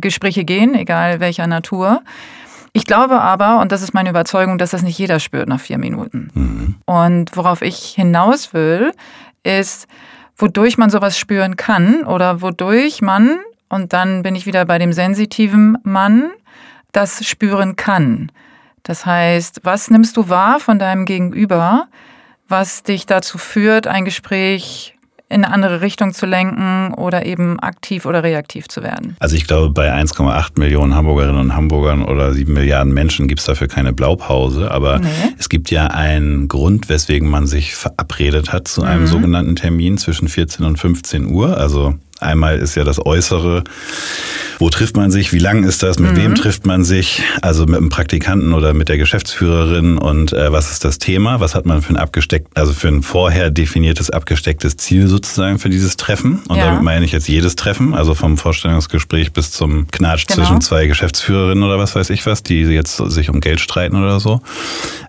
[0.00, 2.02] Gespräche gehen, egal welcher Natur.
[2.72, 5.78] Ich glaube aber, und das ist meine Überzeugung, dass das nicht jeder spürt nach vier
[5.78, 6.30] Minuten.
[6.34, 6.74] Mhm.
[6.86, 8.92] Und worauf ich hinaus will,
[9.42, 9.86] ist,
[10.36, 14.92] wodurch man sowas spüren kann oder wodurch man, und dann bin ich wieder bei dem
[14.92, 16.30] sensitiven Mann,
[16.92, 18.30] das spüren kann.
[18.82, 21.88] Das heißt, was nimmst du wahr von deinem Gegenüber,
[22.48, 24.98] was dich dazu führt, ein Gespräch
[25.32, 29.16] in eine andere Richtung zu lenken oder eben aktiv oder reaktiv zu werden?
[29.18, 33.46] Also ich glaube, bei 1,8 Millionen Hamburgerinnen und Hamburgern oder 7 Milliarden Menschen gibt es
[33.46, 34.70] dafür keine Blaupause.
[34.70, 35.08] Aber nee.
[35.38, 39.08] es gibt ja einen Grund, weswegen man sich verabredet hat zu einem mhm.
[39.08, 41.56] sogenannten Termin zwischen 14 und 15 Uhr.
[41.56, 43.64] Also Einmal ist ja das Äußere.
[44.58, 45.32] Wo trifft man sich?
[45.32, 45.98] Wie lang ist das?
[45.98, 46.16] Mit mhm.
[46.16, 47.22] wem trifft man sich?
[47.40, 49.98] Also mit dem Praktikanten oder mit der Geschäftsführerin?
[49.98, 51.40] Und äh, was ist das Thema?
[51.40, 55.68] Was hat man für ein abgesteckt, also für ein vorher definiertes abgestecktes Ziel sozusagen für
[55.68, 56.42] dieses Treffen?
[56.46, 56.66] Und ja.
[56.66, 60.36] damit meine ich jetzt jedes Treffen, also vom Vorstellungsgespräch bis zum Knatsch genau.
[60.36, 64.20] zwischen zwei Geschäftsführerinnen oder was weiß ich was, die jetzt sich um Geld streiten oder
[64.20, 64.42] so.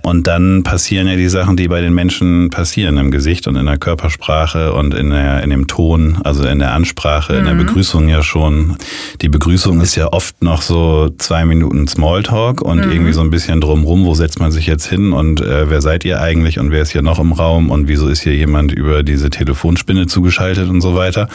[0.02, 3.68] Und dann passieren ja die Sachen, die bei den Menschen passieren, im Gesicht und in
[3.68, 7.39] der Körpersprache und in, der, in dem Ton, also in der Ansprache Ansprache, mhm.
[7.39, 7.66] in der mhm.
[7.66, 8.78] Begrüßung ja schon.
[9.22, 12.92] Die Begrüßung ist ja oft noch so zwei Minuten Smalltalk und mhm.
[12.92, 16.06] irgendwie so ein bisschen drumrum, wo setzt man sich jetzt hin und äh, wer seid
[16.06, 19.04] ihr eigentlich und wer ist hier noch im Raum und wieso ist hier jemand über
[19.04, 21.28] diese Telefonspinne zugeschaltet und so weiter.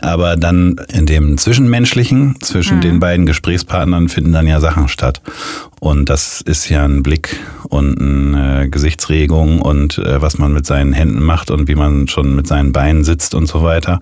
[0.00, 2.82] Aber dann in dem Zwischenmenschlichen, zwischen mhm.
[2.82, 5.20] den beiden Gesprächspartnern finden dann ja Sachen statt.
[5.84, 10.94] Und das ist ja ein Blick und eine Gesichtsregung und äh, was man mit seinen
[10.94, 14.00] Händen macht und wie man schon mit seinen Beinen sitzt und so weiter.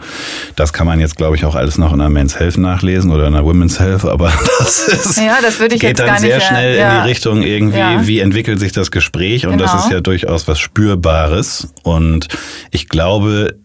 [0.54, 3.26] Das kann man jetzt, glaube ich, auch alles noch in einer Men's Health nachlesen oder
[3.26, 6.20] in einer Women's Health, aber das ist, ja, das würde ich geht jetzt dann gar
[6.20, 6.98] sehr nicht, schnell ja.
[6.98, 8.06] in die Richtung irgendwie, ja.
[8.06, 9.64] wie entwickelt sich das Gespräch und genau.
[9.64, 12.28] das ist ja durchaus was Spürbares und
[12.70, 13.56] ich glaube,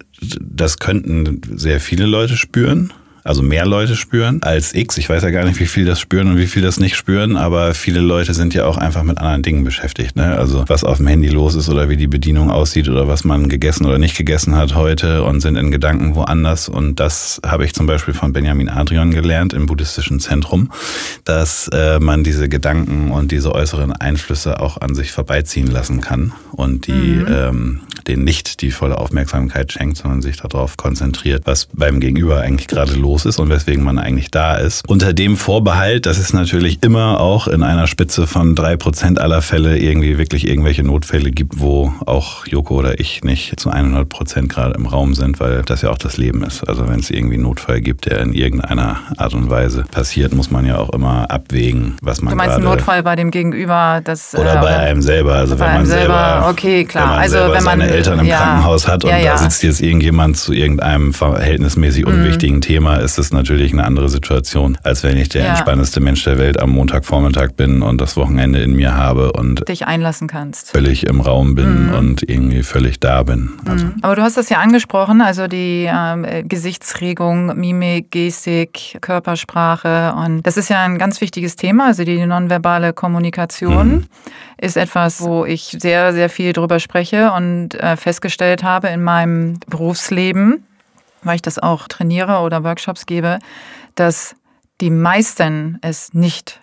[0.42, 2.92] das könnten sehr viele Leute spüren.
[3.28, 4.98] Also mehr Leute spüren als X.
[4.98, 7.36] Ich weiß ja gar nicht, wie viel das spüren und wie viel das nicht spüren,
[7.36, 10.16] aber viele Leute sind ja auch einfach mit anderen Dingen beschäftigt.
[10.16, 10.38] Ne?
[10.38, 13.50] Also was auf dem Handy los ist oder wie die Bedienung aussieht oder was man
[13.50, 16.70] gegessen oder nicht gegessen hat heute und sind in Gedanken woanders.
[16.70, 20.72] Und das habe ich zum Beispiel von Benjamin Adrian gelernt im buddhistischen Zentrum,
[21.26, 26.32] dass äh, man diese Gedanken und diese äußeren Einflüsse auch an sich vorbeiziehen lassen kann
[26.52, 27.26] und die mhm.
[27.30, 32.68] ähm, den nicht die volle Aufmerksamkeit schenkt, sondern sich darauf konzentriert, was beim Gegenüber eigentlich
[32.68, 34.88] gerade los ist und weswegen man eigentlich da ist.
[34.88, 39.42] Unter dem Vorbehalt, dass es natürlich immer auch in einer Spitze von drei Prozent aller
[39.42, 44.50] Fälle irgendwie wirklich irgendwelche Notfälle gibt, wo auch Joko oder ich nicht zu 100 Prozent
[44.50, 46.68] gerade im Raum sind, weil das ja auch das Leben ist.
[46.68, 50.52] Also wenn es irgendwie einen Notfall gibt, der in irgendeiner Art und Weise passiert, muss
[50.52, 54.36] man ja auch immer abwägen, was man Du meinst einen Notfall bei dem Gegenüber, das
[54.36, 57.64] oder äh, bei einem selber, also wenn man selber, okay, klar, wenn man also wenn
[57.64, 58.38] man Eltern im ja.
[58.38, 59.32] Krankenhaus hat und ja, ja.
[59.34, 62.14] da sitzt jetzt irgendjemand zu irgendeinem verhältnismäßig mhm.
[62.14, 62.62] unwichtigen mhm.
[62.62, 66.60] Thema, ist das natürlich eine andere Situation, als wenn ich der entspannteste Mensch der Welt
[66.60, 70.72] am Montagvormittag bin und das Wochenende in mir habe und dich einlassen kannst.
[70.72, 71.94] Völlig im Raum bin mhm.
[71.94, 73.54] und irgendwie völlig da bin.
[73.66, 73.86] Also.
[73.86, 73.96] Mhm.
[74.02, 80.58] Aber du hast das ja angesprochen, also die äh, Gesichtsregung, Mimik, Gestik, Körpersprache und das
[80.58, 84.04] ist ja ein ganz wichtiges Thema, also die nonverbale Kommunikation mhm.
[84.58, 89.60] ist etwas, wo ich sehr, sehr viel drüber spreche und äh, festgestellt habe in meinem
[89.68, 90.64] Berufsleben,
[91.28, 93.40] weil ich das auch trainiere oder Workshops gebe,
[93.96, 94.36] dass
[94.82, 96.62] die meisten es nicht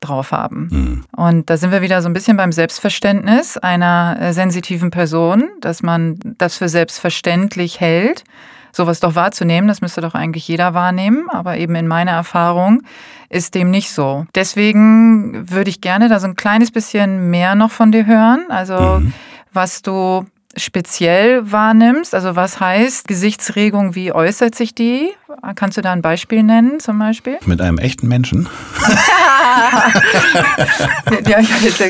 [0.00, 0.68] drauf haben.
[0.70, 1.04] Mhm.
[1.16, 5.82] Und da sind wir wieder so ein bisschen beim Selbstverständnis einer äh, sensitiven Person, dass
[5.82, 8.24] man das für selbstverständlich hält,
[8.72, 9.66] sowas doch wahrzunehmen.
[9.68, 12.82] Das müsste doch eigentlich jeder wahrnehmen, aber eben in meiner Erfahrung
[13.30, 14.26] ist dem nicht so.
[14.34, 18.46] Deswegen würde ich gerne da so ein kleines bisschen mehr noch von dir hören.
[18.50, 19.12] Also mhm.
[19.52, 22.14] was du speziell wahrnimmst?
[22.14, 25.12] Also was heißt Gesichtsregung, wie äußert sich die?
[25.54, 27.38] Kannst du da ein Beispiel nennen zum Beispiel?
[27.46, 28.48] Mit einem echten Menschen?
[31.26, 31.82] ja, ich habe jetzt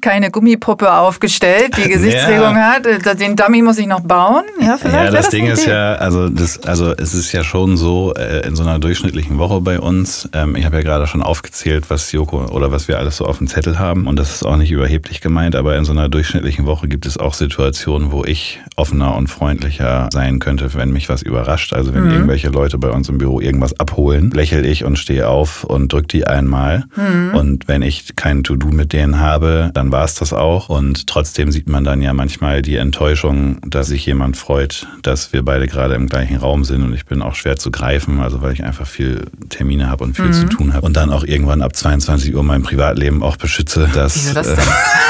[0.00, 2.74] keine Gummipuppe aufgestellt, die Gesichtsregung ja.
[2.74, 2.86] hat.
[3.20, 4.44] Den Dummy muss ich noch bauen.
[4.60, 7.76] Ja, vielleicht ja das, das Ding ist ja, also, das, also es ist ja schon
[7.76, 11.22] so, äh, in so einer durchschnittlichen Woche bei uns, ähm, ich habe ja gerade schon
[11.22, 14.44] aufgezählt, was Joko oder was wir alles so auf dem Zettel haben und das ist
[14.44, 18.24] auch nicht überheblich gemeint, aber in so einer durchschnittlichen Woche gibt es auch Situationen, wo
[18.24, 21.72] ich offener und freundlicher sein könnte, wenn mich was überrascht.
[21.72, 22.12] Also wenn mhm.
[22.12, 26.08] irgendwelche Leute bei uns im Büro irgendwas abholen, lächel ich und stehe auf und drück
[26.08, 26.84] die einmal.
[26.96, 27.34] Mhm.
[27.34, 30.68] Und wenn ich kein To-Do mit denen habe, dann war es das auch.
[30.68, 35.44] Und trotzdem sieht man dann ja manchmal die Enttäuschung, dass sich jemand freut, dass wir
[35.44, 36.82] beide gerade im gleichen Raum sind.
[36.82, 40.16] Und ich bin auch schwer zu greifen, also weil ich einfach viel Termine habe und
[40.16, 40.32] viel mhm.
[40.32, 40.86] zu tun habe.
[40.86, 43.88] Und dann auch irgendwann ab 22 Uhr mein Privatleben auch beschütze.
[43.92, 44.56] Dass, Wieso das denn?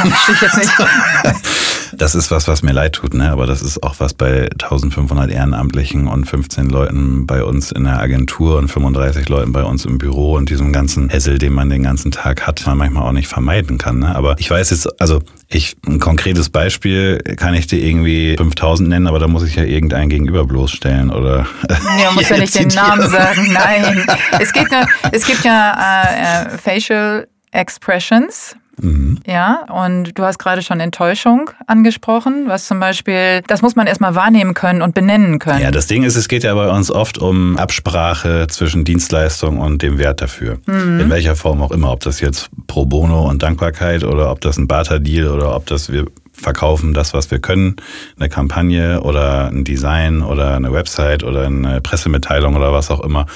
[0.07, 0.71] Äh, ich jetzt nicht.
[1.93, 3.31] das ist was, was mir leid tut, ne?
[3.31, 7.99] aber das ist auch was bei 1500 Ehrenamtlichen und 15 Leuten bei uns in der
[8.01, 11.83] Agentur und 35 Leuten bei uns im Büro und diesem ganzen Hessel, den man den
[11.83, 13.99] ganzen Tag hat, man manchmal auch nicht vermeiden kann.
[14.01, 14.15] Ne?
[14.15, 19.07] Aber ich weiß jetzt, also ich, ein konkretes Beispiel kann ich dir irgendwie 5000 nennen,
[19.07, 21.47] aber da muss ich ja irgendeinen gegenüber bloßstellen oder.
[22.03, 24.07] Ja, muss ja nicht den Namen sagen, nein.
[24.41, 24.67] Es, geht,
[25.13, 28.57] es gibt ja äh, äh Facial Expressions.
[28.81, 29.19] Mhm.
[29.27, 34.15] Ja, und du hast gerade schon Enttäuschung angesprochen, was zum Beispiel, das muss man erstmal
[34.15, 35.61] wahrnehmen können und benennen können.
[35.61, 39.83] Ja, das Ding ist, es geht ja bei uns oft um Absprache zwischen Dienstleistung und
[39.83, 40.59] dem Wert dafür.
[40.67, 41.01] Mhm.
[41.01, 44.59] In welcher Form auch immer, ob das jetzt pro bono und Dankbarkeit oder ob das
[44.59, 47.77] ein Barter-Deal oder ob das wir verkaufen das, was wir können,
[48.19, 53.27] eine Kampagne oder ein Design oder eine Website oder eine Pressemitteilung oder was auch immer,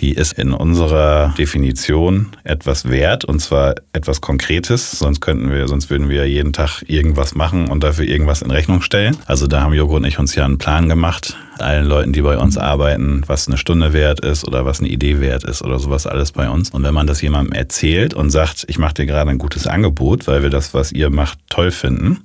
[0.00, 5.90] die ist in unserer Definition etwas wert und zwar etwas Konkretes, sonst könnten wir, sonst
[5.90, 9.16] würden wir jeden Tag irgendwas machen und dafür irgendwas in Rechnung stellen.
[9.26, 12.38] Also da haben Joko und ich uns ja einen Plan gemacht, allen Leuten, die bei
[12.38, 16.06] uns arbeiten, was eine Stunde wert ist oder was eine Idee wert ist oder sowas
[16.06, 16.70] alles bei uns.
[16.70, 20.26] Und wenn man das jemandem erzählt und sagt, ich mache dir gerade ein gutes Angebot,
[20.26, 22.24] weil wir das, was ihr macht, toll finden,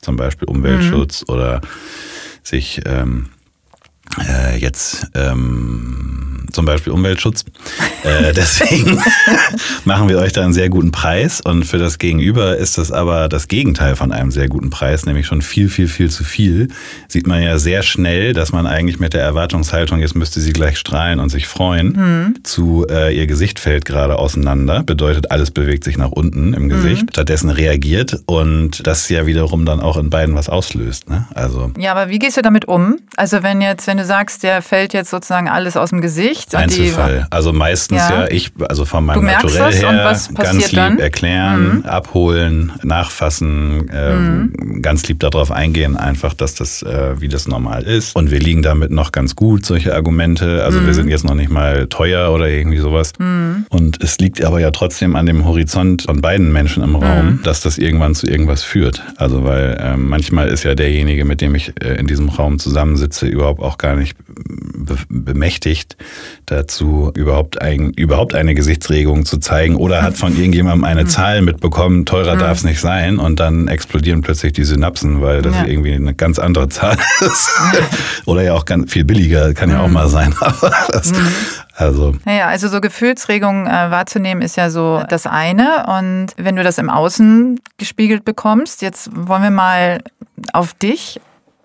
[0.00, 1.34] zum Beispiel Umweltschutz mhm.
[1.34, 1.60] oder
[2.42, 3.30] sich ähm,
[4.18, 7.44] äh, jetzt ähm, zum Beispiel Umweltschutz.
[8.02, 9.00] Äh, deswegen
[9.84, 13.28] machen wir euch da einen sehr guten Preis und für das Gegenüber ist das aber
[13.28, 16.68] das Gegenteil von einem sehr guten Preis, nämlich schon viel, viel, viel zu viel.
[17.08, 20.78] Sieht man ja sehr schnell, dass man eigentlich mit der Erwartungshaltung, jetzt müsste sie gleich
[20.78, 22.34] strahlen und sich freuen, mhm.
[22.44, 27.02] zu äh, ihr Gesicht fällt gerade auseinander, bedeutet alles bewegt sich nach unten im Gesicht,
[27.02, 27.10] mhm.
[27.10, 31.08] stattdessen reagiert und das ja wiederum dann auch in beiden was auslöst.
[31.08, 31.26] Ne?
[31.34, 32.98] Also ja, aber wie gehst du damit um?
[33.16, 36.54] Also wenn jetzt, wenn du sagst, der fällt jetzt sozusagen alles aus dem Gesicht.
[36.54, 37.26] Einzelfall.
[37.26, 38.22] Die, also meistens ja.
[38.22, 38.28] ja.
[38.28, 40.98] ich, also von meinem Naturell her, ganz lieb dann?
[40.98, 41.84] erklären, mhm.
[41.84, 44.82] abholen, nachfassen, äh, mhm.
[44.82, 48.16] ganz lieb darauf eingehen, einfach, dass das, äh, wie das normal ist.
[48.16, 50.64] Und wir liegen damit noch ganz gut, solche Argumente.
[50.64, 50.86] Also mhm.
[50.86, 53.12] wir sind jetzt noch nicht mal teuer oder irgendwie sowas.
[53.18, 53.66] Mhm.
[53.68, 57.42] Und es liegt aber ja trotzdem an dem Horizont von beiden Menschen im Raum, mhm.
[57.42, 59.02] dass das irgendwann zu irgendwas führt.
[59.16, 63.26] Also weil äh, manchmal ist ja derjenige, mit dem ich äh, in diesem Raum zusammensitze,
[63.26, 65.96] überhaupt auch gar nicht be bemächtigt
[66.46, 71.00] dazu, überhaupt, ein, überhaupt eine Gesichtsregung zu zeigen oder hat von irgendjemandem eine.
[71.10, 75.56] Zahl mitbekommen, teurer darf es nicht sein und dann explodieren plötzlich die Synapsen, weil das
[75.56, 75.66] ja.
[75.66, 77.50] irgendwie eine ganz andere Zahl ist.
[78.26, 79.94] oder ja auch ganz viel billiger, kann ja auch mhm.
[79.94, 80.34] mal sein.
[80.92, 81.28] das, mhm.
[81.74, 82.14] Also.
[82.24, 85.86] Naja, also so Gefühlsregungen äh, wahrzunehmen ist ja so das eine.
[85.86, 90.02] Und wenn du das im Außen gespiegelt bekommst, jetzt wollen wir mal
[90.52, 91.20] auf dich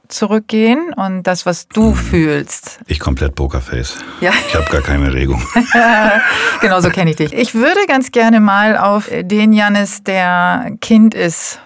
[0.07, 2.79] zurückgehen und das, was du fühlst.
[2.87, 3.97] Ich komplett Pokerface.
[4.21, 4.31] Ja.
[4.47, 5.41] Ich habe gar keine Regung.
[6.61, 7.33] genau so kenne ich dich.
[7.33, 11.59] Ich würde ganz gerne mal auf den Janis, der Kind ist,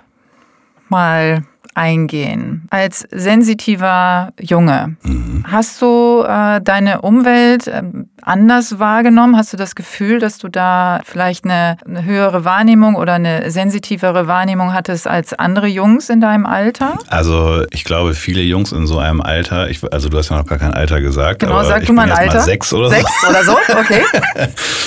[0.87, 1.43] mal
[1.75, 2.67] eingehen.
[2.69, 5.45] Als sensitiver Junge, mhm.
[5.49, 7.83] hast du äh, deine Umwelt äh,
[8.21, 9.37] anders wahrgenommen?
[9.37, 14.27] Hast du das Gefühl, dass du da vielleicht eine, eine, höhere Wahrnehmung oder eine sensitivere
[14.27, 16.99] Wahrnehmung hattest als andere Jungs in deinem Alter?
[17.07, 20.45] Also ich glaube, viele Jungs in so einem Alter, ich, also du hast ja noch
[20.45, 21.39] gar kein Alter gesagt.
[21.39, 22.39] Genau, sag du mal ein Alter.
[22.39, 22.95] Mal sechs oder so.
[22.95, 24.01] Sechs oder so, okay.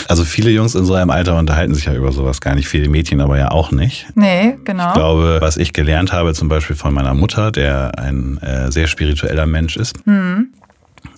[0.09, 2.89] also viele Jungs in so einem Alter unterhalten sich ja über sowas gar nicht, viele
[2.89, 4.07] Mädchen aber ja auch nicht.
[4.15, 4.89] Nee, genau.
[4.89, 8.87] Ich glaube, was ich gelernt habe, zum Beispiel von meiner Mutter, der ein äh, sehr
[8.87, 10.49] spiritueller Mensch ist, mhm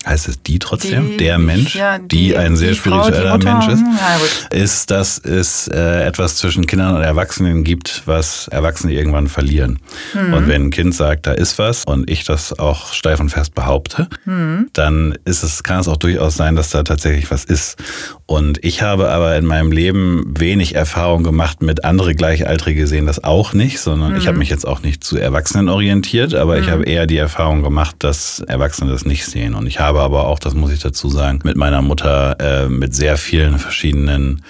[0.06, 3.52] heißt es die trotzdem, die, der Mensch, ja, die, die, ein sehr die spiritueller Frau,
[3.52, 8.92] Mensch ist, ja, ist, dass es äh, etwas zwischen Kindern und Erwachsenen gibt, was Erwachsene
[8.92, 9.78] irgendwann verlieren.
[10.14, 10.34] Mhm.
[10.34, 13.54] Und wenn ein Kind sagt, da ist was und ich das auch steif und fest
[13.54, 14.68] behaupte, mhm.
[14.72, 17.76] dann ist es, kann es auch durchaus sein, dass da tatsächlich was ist.
[18.26, 23.22] Und ich habe aber in meinem Leben wenig Erfahrung gemacht mit andere Gleichaltrige sehen das
[23.22, 24.18] auch nicht, sondern mhm.
[24.18, 26.70] ich habe mich jetzt auch nicht zu Erwachsenen orientiert, aber ich mhm.
[26.70, 29.54] habe eher die Erfahrung gemacht, dass Erwachsene das nicht sehen.
[29.54, 32.94] Und ich habe aber auch, das muss ich dazu sagen, mit meiner Mutter äh, mit
[32.94, 34.42] sehr vielen verschiedenen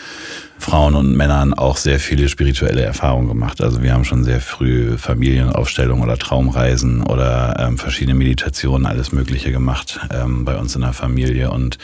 [0.65, 3.61] Frauen und Männern auch sehr viele spirituelle Erfahrungen gemacht.
[3.61, 9.53] Also wir haben schon sehr früh Familienaufstellungen oder Traumreisen oder ähm, verschiedene Meditationen, alles Mögliche
[9.53, 11.51] gemacht ähm, bei uns in der Familie.
[11.51, 11.77] Und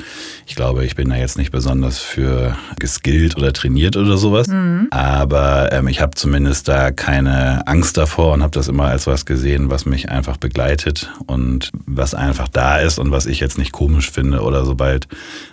[0.46, 4.48] ich glaube, ich bin da jetzt nicht besonders für geskillt oder trainiert oder sowas.
[4.48, 4.88] Mhm.
[4.90, 9.26] Aber ähm, ich habe zumindest da keine Angst davor und habe das immer als was
[9.26, 13.72] gesehen, was mich einfach begleitet und was einfach da ist und was ich jetzt nicht
[13.72, 15.06] komisch finde oder sobald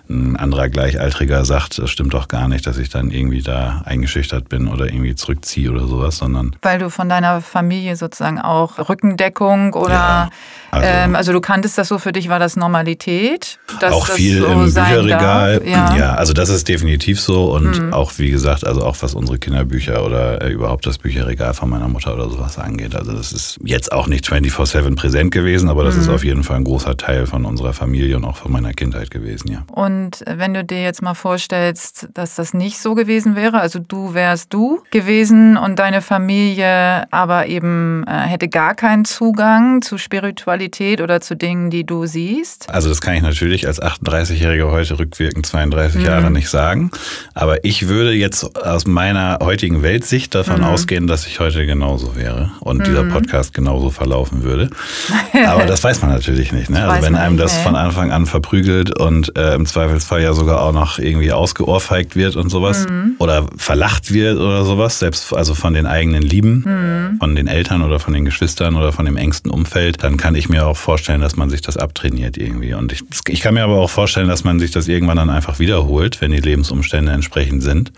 [0.10, 4.50] ein anderer Gleichaltriger sagt, das stimmt doch gar nicht, dass ich dann irgendwie da eingeschüchtert
[4.50, 6.56] bin oder irgendwie zurückziehe oder sowas, sondern.
[6.62, 10.30] Weil du von deiner Familie sozusagen auch Rückendeckung oder ja,
[10.72, 13.60] also, ähm, also, du kanntest das so, für dich war das Normalität.
[13.82, 15.62] auch viel so im Bücherregal.
[15.66, 15.96] Ja.
[15.96, 16.14] ja.
[16.14, 17.94] also das ist definitiv so und mhm.
[17.94, 21.88] auch wie gesagt, also auch was unsere Kinderbücher oder äh, überhaupt das Bücherregal von meiner
[21.88, 22.96] Mutter oder sowas angeht.
[22.96, 26.02] Also das ist jetzt auch nicht 24-7 präsent gewesen, aber das mhm.
[26.02, 29.12] ist auf jeden Fall ein großer Teil von unserer Familie und auch von meiner Kindheit
[29.12, 29.64] gewesen, ja.
[29.72, 34.14] Und wenn du dir jetzt mal vorstellst, dass das nicht so gewesen wäre, also du
[34.14, 41.02] wärst du gewesen und deine Familie aber eben äh, hätte gar keinen Zugang zu Spiritualität
[41.02, 42.70] oder zu Dingen, die du siehst?
[42.70, 46.06] Also das kann ich natürlich als 38-Jähriger heute rückwirkend 32 mhm.
[46.06, 46.92] Jahre nicht sagen,
[47.34, 50.66] aber ich würde jetzt aus meiner heutigen Weltsicht davon mhm.
[50.66, 52.84] ausgehen, dass ich heute genauso wäre und mhm.
[52.84, 54.70] dieser Podcast genauso verlaufen würde.
[55.46, 56.70] Aber das weiß man natürlich nicht.
[56.70, 56.88] Ne?
[56.88, 60.74] Also wenn einem das von Anfang an verprügelt und äh, im Zweifelsfall ja sogar auch
[60.74, 63.16] noch irgendwie ausgeohrfeigt wird und sowas mhm.
[63.20, 67.20] oder verlacht wird oder sowas, selbst also von den eigenen Lieben, mhm.
[67.20, 70.50] von den Eltern oder von den Geschwistern oder von dem engsten Umfeld, dann kann ich
[70.50, 72.74] mir auch vorstellen, dass man sich das abtrainiert irgendwie.
[72.74, 75.60] Und ich, ich kann mir aber auch vorstellen, dass man sich das irgendwann dann einfach
[75.60, 77.92] wiederholt, wenn die Lebensumstände entsprechend sind.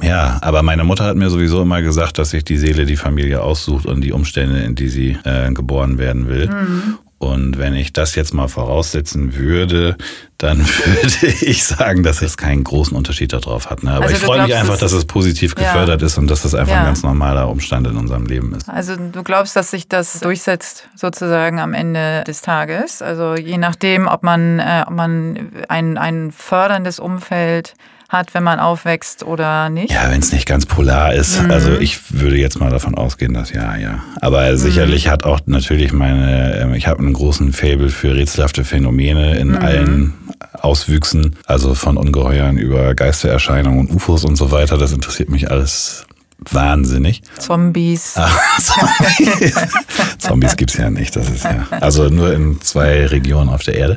[0.00, 3.42] Ja, aber meine Mutter hat mir sowieso immer gesagt, dass sich die Seele die Familie
[3.42, 6.48] aussucht und die Umstände, in die sie äh, geboren werden will.
[6.48, 6.98] Mhm.
[7.22, 9.96] Und wenn ich das jetzt mal voraussetzen würde,
[10.38, 13.84] dann würde ich sagen, dass es keinen großen Unterschied darauf hat.
[13.84, 13.92] Ne?
[13.92, 16.06] Aber also ich freue mich einfach, dass es positiv gefördert ja.
[16.06, 16.80] ist und dass das einfach ja.
[16.80, 18.68] ein ganz normaler Umstand in unserem Leben ist.
[18.68, 23.02] Also du glaubst, dass sich das durchsetzt sozusagen am Ende des Tages?
[23.02, 27.74] Also je nachdem, ob man, äh, ob man ein, ein förderndes Umfeld
[28.12, 29.92] hat, wenn man aufwächst oder nicht?
[29.92, 31.42] Ja, wenn es nicht ganz polar ist.
[31.42, 31.50] Mhm.
[31.50, 34.02] Also ich würde jetzt mal davon ausgehen, dass ja, ja.
[34.20, 34.56] Aber mhm.
[34.56, 39.48] sicherlich hat auch natürlich meine, ähm, ich habe einen großen Fable für rätselhafte Phänomene in
[39.48, 39.56] mhm.
[39.56, 40.14] allen
[40.52, 44.76] Auswüchsen, also von Ungeheuern über Geistererscheinungen und UFOs und so weiter.
[44.76, 46.06] Das interessiert mich alles
[46.50, 47.22] wahnsinnig.
[47.38, 48.14] Zombies.
[48.16, 48.28] Ah,
[48.60, 49.54] Zombies.
[50.18, 51.14] Zombies gibt's ja nicht.
[51.16, 53.96] Das ist ja, also nur in zwei Regionen auf der Erde.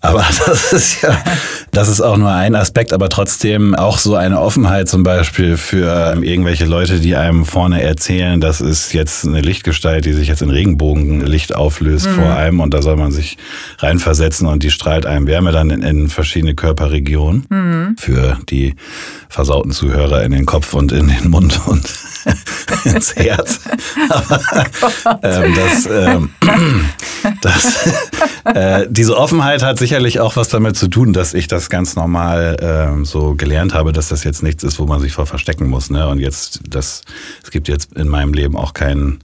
[0.00, 1.16] Aber das ist ja,
[1.72, 6.12] das ist auch nur ein Aspekt, aber trotzdem auch so eine Offenheit zum Beispiel für
[6.12, 10.42] ähm, irgendwelche Leute, die einem vorne erzählen, das ist jetzt eine Lichtgestalt, die sich jetzt
[10.42, 12.14] in Regenbogenlicht auflöst mhm.
[12.14, 13.36] vor einem und da soll man sich
[13.78, 17.46] reinversetzen und die strahlt einem Wärme dann in, in verschiedene Körperregionen.
[17.48, 17.96] Mhm.
[17.98, 18.74] Für die
[19.28, 21.83] versauten Zuhörer in den Kopf und in den Mund und
[22.84, 23.60] ins Herz.
[24.08, 24.40] Aber
[25.22, 26.30] ähm, das, ähm,
[27.40, 27.88] das,
[28.44, 32.56] äh, diese Offenheit hat sicherlich auch was damit zu tun, dass ich das ganz normal
[32.60, 35.90] ähm, so gelernt habe, dass das jetzt nichts ist, wo man sich vor verstecken muss.
[35.90, 36.08] Ne?
[36.08, 37.02] Und jetzt, das,
[37.42, 39.20] es gibt jetzt in meinem Leben auch keinen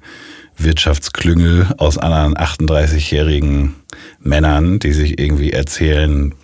[0.56, 3.74] Wirtschaftsklüngel aus anderen 38-jährigen
[4.20, 6.34] Männern, die sich irgendwie erzählen,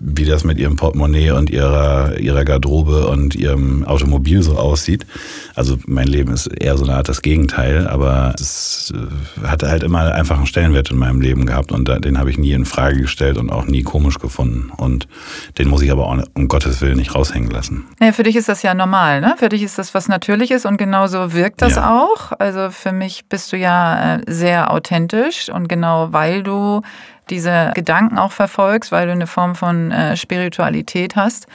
[0.00, 5.06] wie das mit ihrem Portemonnaie und ihrer, ihrer Garderobe und ihrem Automobil so aussieht.
[5.54, 9.82] Also mein Leben ist eher so eine Art das Gegenteil, aber es äh, hatte halt
[9.82, 13.02] immer einfach einen Stellenwert in meinem Leben gehabt und den habe ich nie in Frage
[13.02, 14.70] gestellt und auch nie komisch gefunden.
[14.74, 15.06] Und
[15.58, 17.86] den muss ich aber auch um Gottes Willen nicht raushängen lassen.
[18.00, 19.34] Ja, für dich ist das ja normal, ne?
[19.36, 22.00] Für dich ist das was Natürliches und genauso wirkt das ja.
[22.00, 22.32] auch.
[22.38, 26.80] Also für mich bist du ja äh, sehr authentisch und genau weil du
[27.30, 31.46] diese Gedanken auch verfolgst, weil du eine Form von äh, Spiritualität hast.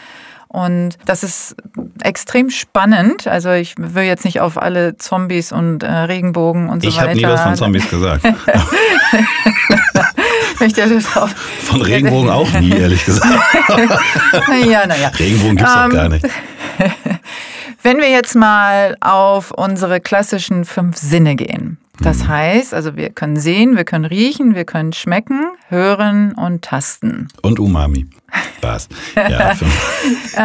[0.48, 1.56] Und das ist
[2.02, 3.28] extrem spannend.
[3.28, 7.12] Also ich will jetzt nicht auf alle Zombies und äh, Regenbogen und so ich weiter.
[7.12, 8.26] Ich habe nie was von Zombies gesagt.
[11.60, 13.28] von Regenbogen auch nie, ehrlich gesagt.
[14.48, 15.12] naja, naja.
[15.20, 16.26] Regenbogen gibt es ähm, doch gar nicht.
[17.84, 21.78] Wenn wir jetzt mal auf unsere klassischen fünf Sinne gehen.
[22.02, 22.28] Das mhm.
[22.28, 27.28] heißt, also wir können sehen, wir können riechen, wir können schmecken, hören und tasten.
[27.42, 28.08] Und Umami.
[28.58, 28.90] Spaß.
[29.16, 29.54] Ja,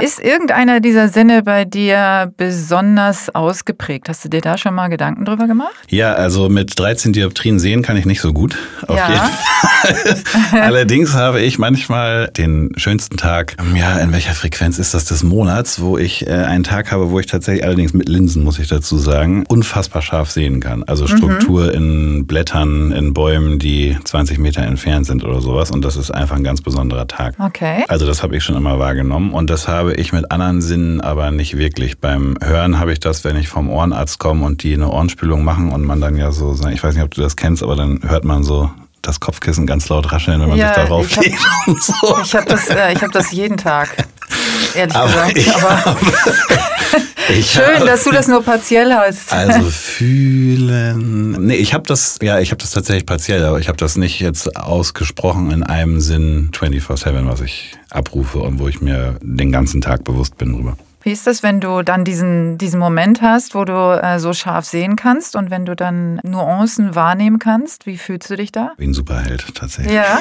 [0.01, 4.09] ist irgendeiner dieser Sinne bei dir besonders ausgeprägt?
[4.09, 5.75] Hast du dir da schon mal Gedanken drüber gemacht?
[5.89, 8.57] Ja, also mit 13 Dioptrien sehen kann ich nicht so gut.
[8.87, 9.09] Auf ja.
[9.09, 10.23] jeden Fall.
[10.63, 15.81] Allerdings habe ich manchmal den schönsten Tag, ja, in welcher Frequenz ist das des Monats,
[15.81, 18.99] wo ich äh, einen Tag habe, wo ich tatsächlich allerdings mit Linsen, muss ich dazu
[18.99, 20.85] sagen, unfassbar scharf sehen kann.
[20.85, 21.31] Also Struktur.
[21.31, 25.71] Mhm Struktur in Blättern, in Bäumen, die 20 Meter entfernt sind oder sowas.
[25.71, 27.35] Und das ist einfach ein ganz besonderer Tag.
[27.39, 27.80] Okay.
[27.89, 29.33] Also das habe ich schon immer wahrgenommen.
[29.33, 31.99] Und das habe ich mit anderen Sinnen aber nicht wirklich.
[31.99, 35.73] Beim Hören habe ich das, wenn ich vom Ohrenarzt komme und die eine Ohrenspülung machen
[35.73, 38.25] und man dann ja so, ich weiß nicht, ob du das kennst, aber dann hört
[38.25, 38.71] man so
[39.03, 41.39] das Kopfkissen ganz laut rascheln, wenn man ja, sich darauf legt.
[41.81, 42.19] So.
[42.23, 43.89] Ich habe das, äh, hab das jeden Tag,
[44.75, 45.65] ehrlich aber gesagt.
[45.65, 45.97] Aber
[47.43, 49.33] Schön, dass du das nur partiell hast.
[49.33, 51.47] Also fühlen.
[51.47, 54.21] Nee, ich habe das, ja, ich habe das tatsächlich partiell, aber ich habe das nicht
[54.21, 59.81] jetzt ausgesprochen in einem Sinn 24-7, was ich abrufe und wo ich mir den ganzen
[59.81, 60.77] Tag bewusst bin drüber.
[61.03, 64.67] Wie ist das, wenn du dann diesen, diesen Moment hast, wo du äh, so scharf
[64.67, 67.87] sehen kannst und wenn du dann Nuancen wahrnehmen kannst?
[67.87, 68.73] Wie fühlst du dich da?
[68.77, 69.95] Wie ein Superheld tatsächlich.
[69.95, 70.21] Ja.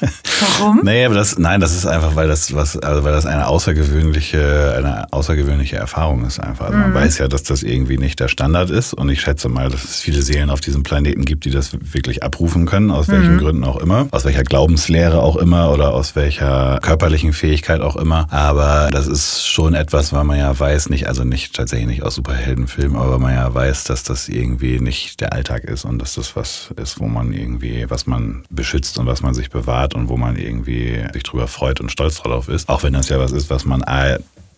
[0.58, 0.80] Warum?
[0.84, 4.74] nee, aber das, nein, das ist einfach, weil das was, also weil das eine außergewöhnliche,
[4.76, 6.66] eine außergewöhnliche Erfahrung ist einfach.
[6.66, 6.84] Also mhm.
[6.84, 9.84] Man weiß ja, dass das irgendwie nicht der Standard ist und ich schätze mal, dass
[9.84, 13.12] es viele Seelen auf diesem Planeten gibt, die das wirklich abrufen können, aus mhm.
[13.12, 17.96] welchen Gründen auch immer, aus welcher Glaubenslehre auch immer oder aus welcher körperlichen Fähigkeit auch
[17.96, 18.26] immer.
[18.30, 22.02] Aber das ist schon etwas was, weil man ja weiß, nicht, also nicht tatsächlich nicht
[22.02, 26.14] aus Superheldenfilmen, aber man ja weiß, dass das irgendwie nicht der Alltag ist und dass
[26.14, 30.08] das was ist, wo man irgendwie, was man beschützt und was man sich bewahrt und
[30.08, 32.68] wo man irgendwie sich drüber freut und stolz drauf ist.
[32.68, 33.84] Auch wenn das ja was ist, was man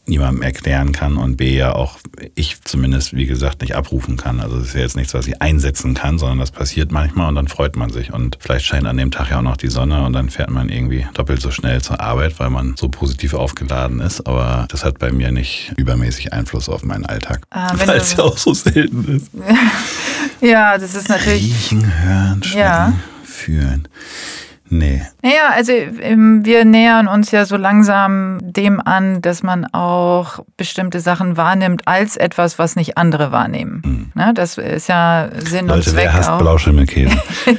[0.07, 1.99] niemandem erklären kann und B ja auch
[2.35, 4.41] ich zumindest, wie gesagt, nicht abrufen kann.
[4.41, 7.35] Also es ist ja jetzt nichts, was ich einsetzen kann, sondern das passiert manchmal und
[7.37, 8.13] dann freut man sich.
[8.13, 10.69] Und vielleicht scheint an dem Tag ja auch noch die Sonne und dann fährt man
[10.69, 14.27] irgendwie doppelt so schnell zur Arbeit, weil man so positiv aufgeladen ist.
[14.27, 17.43] Aber das hat bei mir nicht übermäßig Einfluss auf meinen Alltag.
[17.51, 19.31] Ah, weil es ja auch so selten ist.
[20.41, 21.45] ja, das ist natürlich.
[21.45, 22.93] Riechen, hören, schmecken, ja.
[23.25, 23.89] fühlen.
[24.71, 25.03] Nee.
[25.23, 31.01] Naja, also ähm, wir nähern uns ja so langsam dem an, dass man auch bestimmte
[31.01, 33.83] Sachen wahrnimmt als etwas, was nicht andere wahrnehmen.
[33.85, 34.13] Mhm.
[34.15, 36.05] Na, das ist ja Sinn Leute, und Zweck.
[36.05, 36.39] Wer hasst auch.
[36.39, 37.15] Blauschimmelkäse?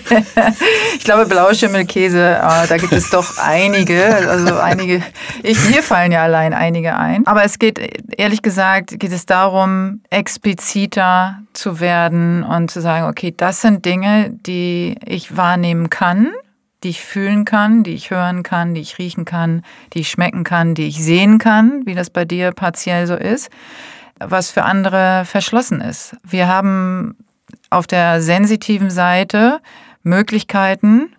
[0.98, 4.04] ich glaube, Blauschimmelkäse, ah, da gibt es doch einige.
[4.28, 5.04] Also einige,
[5.44, 7.28] ich, mir fallen ja allein einige ein.
[7.28, 7.80] Aber es geht,
[8.18, 14.32] ehrlich gesagt, geht es darum, expliziter zu werden und zu sagen, okay, das sind Dinge,
[14.32, 16.32] die ich wahrnehmen kann
[16.86, 19.64] die ich fühlen kann, die ich hören kann, die ich riechen kann,
[19.94, 23.50] die ich schmecken kann, die ich sehen kann, wie das bei dir partiell so ist,
[24.20, 26.16] was für andere verschlossen ist.
[26.24, 27.18] Wir haben
[27.72, 29.62] auf der sensitiven Seite
[30.04, 31.16] Möglichkeiten,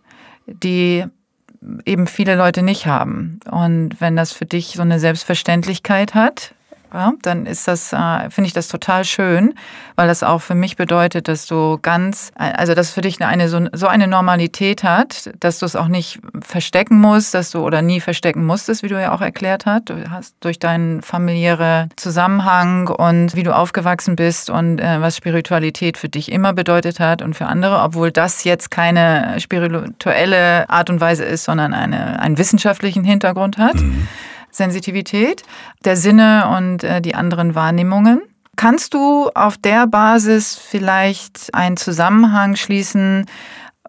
[0.47, 1.05] die
[1.85, 3.41] eben viele Leute nicht haben.
[3.51, 6.55] Und wenn das für dich so eine Selbstverständlichkeit hat,
[6.97, 9.55] ja, dann ist das, äh, finde ich das total schön,
[9.97, 13.66] weil das auch für mich bedeutet, dass du ganz, also dass für dich eine, so,
[13.72, 18.01] so eine Normalität hat, dass du es auch nicht verstecken musst, dass du oder nie
[18.01, 19.90] verstecken musstest, wie du ja auch erklärt hast.
[19.90, 25.99] Du hast durch deinen familiären Zusammenhang und wie du aufgewachsen bist und äh, was Spiritualität
[25.99, 31.01] für dich immer bedeutet hat und für andere, obwohl das jetzt keine spirituelle Art und
[31.01, 33.74] Weise ist, sondern eine, einen wissenschaftlichen Hintergrund hat.
[33.74, 34.09] Mhm.
[34.57, 35.43] Sensitivität
[35.85, 38.23] der Sinne und äh, die anderen Wahrnehmungen.
[38.57, 43.27] Kannst du auf der Basis vielleicht einen Zusammenhang schließen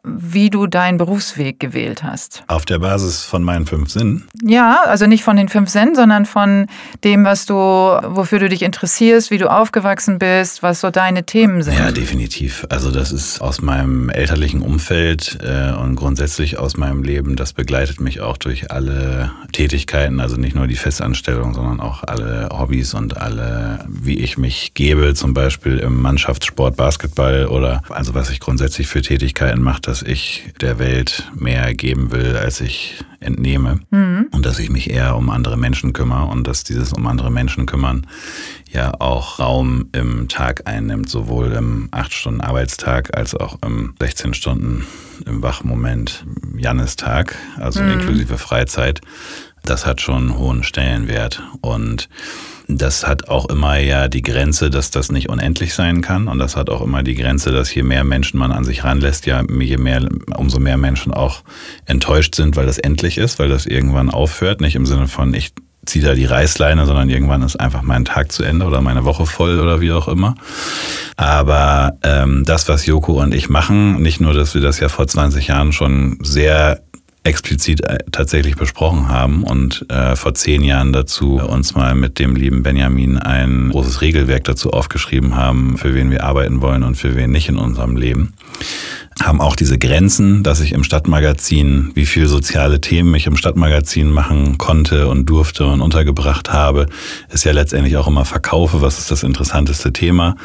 [0.03, 2.43] wie du deinen Berufsweg gewählt hast.
[2.47, 4.27] Auf der Basis von meinen fünf Sinnen?
[4.43, 6.67] Ja, also nicht von den fünf Sinnen, sondern von
[7.03, 11.61] dem, was du, wofür du dich interessierst, wie du aufgewachsen bist, was so deine Themen
[11.61, 11.77] sind.
[11.77, 12.65] Ja, definitiv.
[12.69, 17.35] Also das ist aus meinem elterlichen Umfeld äh, und grundsätzlich aus meinem Leben.
[17.35, 22.49] Das begleitet mich auch durch alle Tätigkeiten, also nicht nur die Festanstellung, sondern auch alle
[22.51, 28.29] Hobbys und alle, wie ich mich gebe, zum Beispiel im Mannschaftssport, Basketball oder also was
[28.29, 33.79] ich grundsätzlich für Tätigkeiten mache dass ich der Welt mehr geben will, als ich entnehme.
[33.89, 34.27] Mhm.
[34.31, 37.65] Und dass ich mich eher um andere Menschen kümmere und dass dieses um andere Menschen
[37.65, 38.05] kümmern
[38.69, 44.85] ja auch Raum im Tag einnimmt, sowohl im 8-Stunden-Arbeitstag als auch im 16 Stunden
[45.25, 46.25] im Wachmoment
[46.57, 47.91] Jannestag, also mhm.
[47.91, 48.99] inklusive Freizeit.
[49.63, 52.09] Das hat schon einen hohen Stellenwert und
[52.68, 56.28] das hat auch immer ja die Grenze, dass das nicht unendlich sein kann.
[56.28, 59.26] Und das hat auch immer die Grenze, dass je mehr Menschen man an sich ranlässt,
[59.26, 61.43] ja, je mehr, umso mehr Menschen auch
[61.86, 64.59] enttäuscht sind, weil das endlich ist, weil das irgendwann aufhört.
[64.59, 65.53] Nicht im Sinne von, ich
[65.86, 69.26] ziehe da die Reißleine, sondern irgendwann ist einfach mein Tag zu Ende oder meine Woche
[69.26, 70.36] voll oder wie auch immer.
[71.15, 75.07] Aber ähm, das, was Joko und ich machen, nicht nur, dass wir das ja vor
[75.07, 76.82] 20 Jahren schon sehr
[77.28, 82.36] explizit äh, tatsächlich besprochen haben und äh, vor zehn Jahren dazu uns mal mit dem
[82.36, 87.15] lieben Benjamin ein großes Regelwerk dazu aufgeschrieben haben, für wen wir arbeiten wollen und für
[87.15, 88.34] wen nicht in unserem Leben
[89.24, 94.11] haben auch diese Grenzen, dass ich im Stadtmagazin, wie viel soziale Themen ich im Stadtmagazin
[94.11, 96.88] machen konnte und durfte und untergebracht habe,
[97.30, 98.82] ist ja letztendlich auch immer Verkaufe.
[98.82, 100.36] Was ist das interessanteste Thema?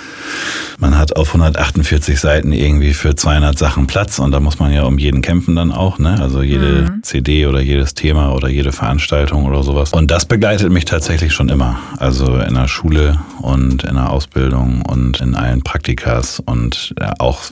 [0.79, 4.85] Man hat auf 148 Seiten irgendwie für 200 Sachen Platz und da muss man ja
[4.85, 6.21] um jeden kämpfen dann auch, ne?
[6.21, 7.03] Also jede mhm.
[7.03, 9.93] CD oder jedes Thema oder jede Veranstaltung oder sowas.
[9.93, 11.79] Und das begleitet mich tatsächlich schon immer.
[11.99, 17.43] Also in der Schule und in der Ausbildung und in allen Praktikas und ja, auch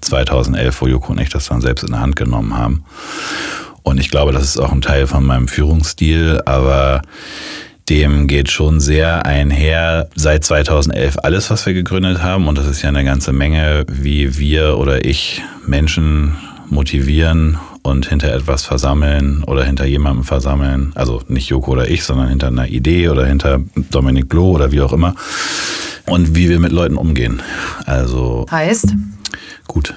[0.00, 2.84] 2011, wo Joko und ich das dann selbst in der Hand genommen haben.
[3.82, 7.02] Und ich glaube, das ist auch ein Teil von meinem Führungsstil, aber
[7.88, 12.48] dem geht schon sehr einher seit 2011 alles, was wir gegründet haben.
[12.48, 16.36] Und das ist ja eine ganze Menge, wie wir oder ich Menschen
[16.68, 20.90] motivieren und hinter etwas versammeln oder hinter jemandem versammeln.
[20.96, 23.60] Also nicht Joko oder ich, sondern hinter einer Idee oder hinter
[23.90, 25.14] Dominik Bloh oder wie auch immer.
[26.06, 27.42] Und wie wir mit Leuten umgehen.
[27.84, 28.46] Also.
[28.50, 28.92] Heißt?
[29.68, 29.94] Gut.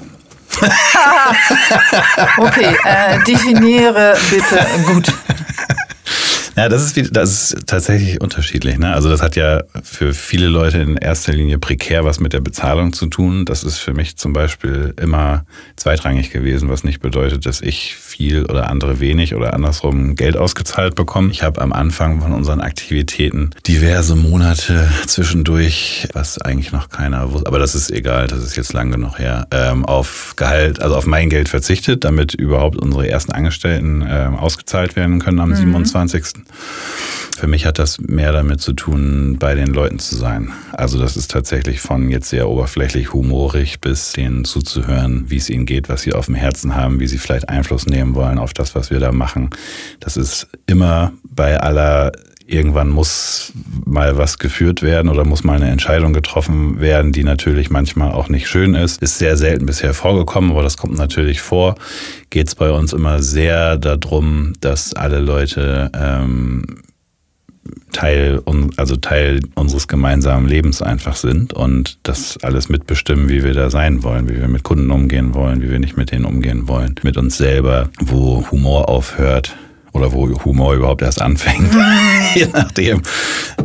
[2.37, 5.11] okay, äh, definiere bitte gut.
[6.59, 8.77] Ja, das ist, wie, das ist tatsächlich unterschiedlich.
[8.77, 8.93] Ne?
[8.93, 12.91] Also das hat ja für viele Leute in erster Linie prekär was mit der Bezahlung
[12.91, 13.45] zu tun.
[13.45, 15.45] Das ist für mich zum Beispiel immer
[15.77, 20.95] zweitrangig gewesen, was nicht bedeutet, dass ich viel oder andere wenig oder andersrum Geld ausgezahlt
[20.95, 21.31] bekomme.
[21.31, 27.47] Ich habe am Anfang von unseren Aktivitäten diverse Monate zwischendurch, was eigentlich noch keiner wusste,
[27.47, 31.05] aber das ist egal, das ist jetzt lang genug her, ähm, auf Gehalt, also auf
[31.05, 35.55] mein Geld verzichtet, damit überhaupt unsere ersten Angestellten ähm, ausgezahlt werden können am mhm.
[35.55, 36.48] 27.
[36.51, 40.51] Für mich hat das mehr damit zu tun, bei den Leuten zu sein.
[40.73, 45.65] Also das ist tatsächlich von jetzt sehr oberflächlich humorig bis denen zuzuhören, wie es ihnen
[45.65, 48.75] geht, was sie auf dem Herzen haben, wie sie vielleicht Einfluss nehmen wollen auf das,
[48.75, 49.51] was wir da machen.
[50.01, 52.11] Das ist immer bei aller
[52.51, 53.53] irgendwann muss
[53.85, 58.29] mal was geführt werden oder muss mal eine Entscheidung getroffen werden, die natürlich manchmal auch
[58.29, 59.01] nicht schön ist.
[59.01, 61.75] Ist sehr selten bisher vorgekommen, aber das kommt natürlich vor.
[62.29, 66.65] Geht es bei uns immer sehr darum, dass alle Leute ähm,
[67.91, 68.41] Teil,
[68.77, 74.03] also Teil unseres gemeinsamen Lebens einfach sind und das alles mitbestimmen, wie wir da sein
[74.03, 77.17] wollen, wie wir mit Kunden umgehen wollen, wie wir nicht mit denen umgehen wollen, mit
[77.17, 79.55] uns selber, wo Humor aufhört,
[79.93, 81.73] oder wo Humor überhaupt erst anfängt,
[82.35, 83.01] je nachdem.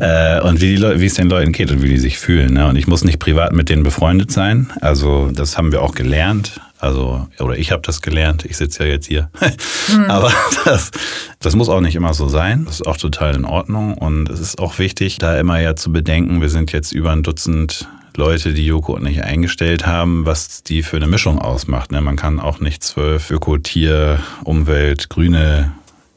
[0.00, 2.54] Äh, und wie, wie es den Leuten geht und wie die sich fühlen.
[2.54, 2.66] Ne?
[2.66, 4.72] Und ich muss nicht privat mit denen befreundet sein.
[4.80, 6.60] Also das haben wir auch gelernt.
[6.80, 9.30] Also, oder ich habe das gelernt, ich sitze ja jetzt hier.
[9.88, 10.04] mhm.
[10.10, 10.30] Aber
[10.66, 10.90] das,
[11.40, 12.64] das muss auch nicht immer so sein.
[12.66, 13.94] Das ist auch total in Ordnung.
[13.94, 17.22] Und es ist auch wichtig, da immer ja zu bedenken, wir sind jetzt über ein
[17.22, 21.90] Dutzend Leute, die Joko und ich eingestellt haben, was die für eine Mischung ausmacht.
[21.90, 22.00] Ne?
[22.00, 25.72] Man kann auch nicht zwölf Öko, Tier, Umwelt, Grüne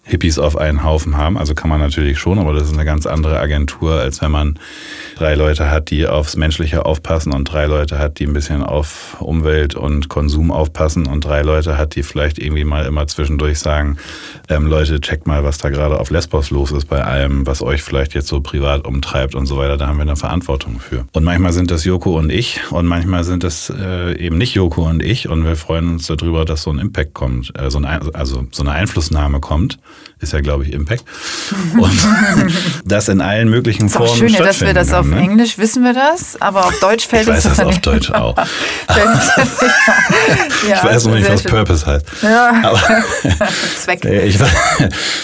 [0.07, 1.37] Hippies auf einen Haufen haben.
[1.37, 4.57] Also kann man natürlich schon, aber das ist eine ganz andere Agentur, als wenn man
[5.17, 9.17] drei Leute hat, die aufs Menschliche aufpassen und drei Leute hat, die ein bisschen auf
[9.19, 13.97] Umwelt und Konsum aufpassen und drei Leute hat, die vielleicht irgendwie mal immer zwischendurch sagen,
[14.49, 17.81] ähm, Leute, checkt mal, was da gerade auf Lesbos los ist bei allem, was euch
[17.81, 19.77] vielleicht jetzt so privat umtreibt und so weiter.
[19.77, 21.05] Da haben wir eine Verantwortung für.
[21.13, 24.87] Und manchmal sind das Joko und ich und manchmal sind das äh, eben nicht Joko
[24.87, 27.85] und ich und wir freuen uns darüber, dass so ein Impact kommt, äh, so ein,
[27.85, 29.79] also so eine Einflussnahme kommt
[30.19, 31.03] ist ja, glaube ich, Impact.
[31.77, 31.91] Und
[32.85, 34.17] das in allen möglichen Formen.
[34.17, 35.19] Schön, ja, dass wir das kann, auf ne?
[35.19, 38.35] Englisch wissen wir das, aber auf Deutsch fällt ich weiß das, das auf Deutsch auch.
[38.37, 38.45] ja,
[40.75, 41.51] ich weiß noch nicht, was schön.
[41.51, 42.05] Purpose heißt.
[42.23, 42.61] Ja.
[42.63, 42.81] Aber
[43.77, 44.05] Zweck.
[44.05, 44.39] Ich,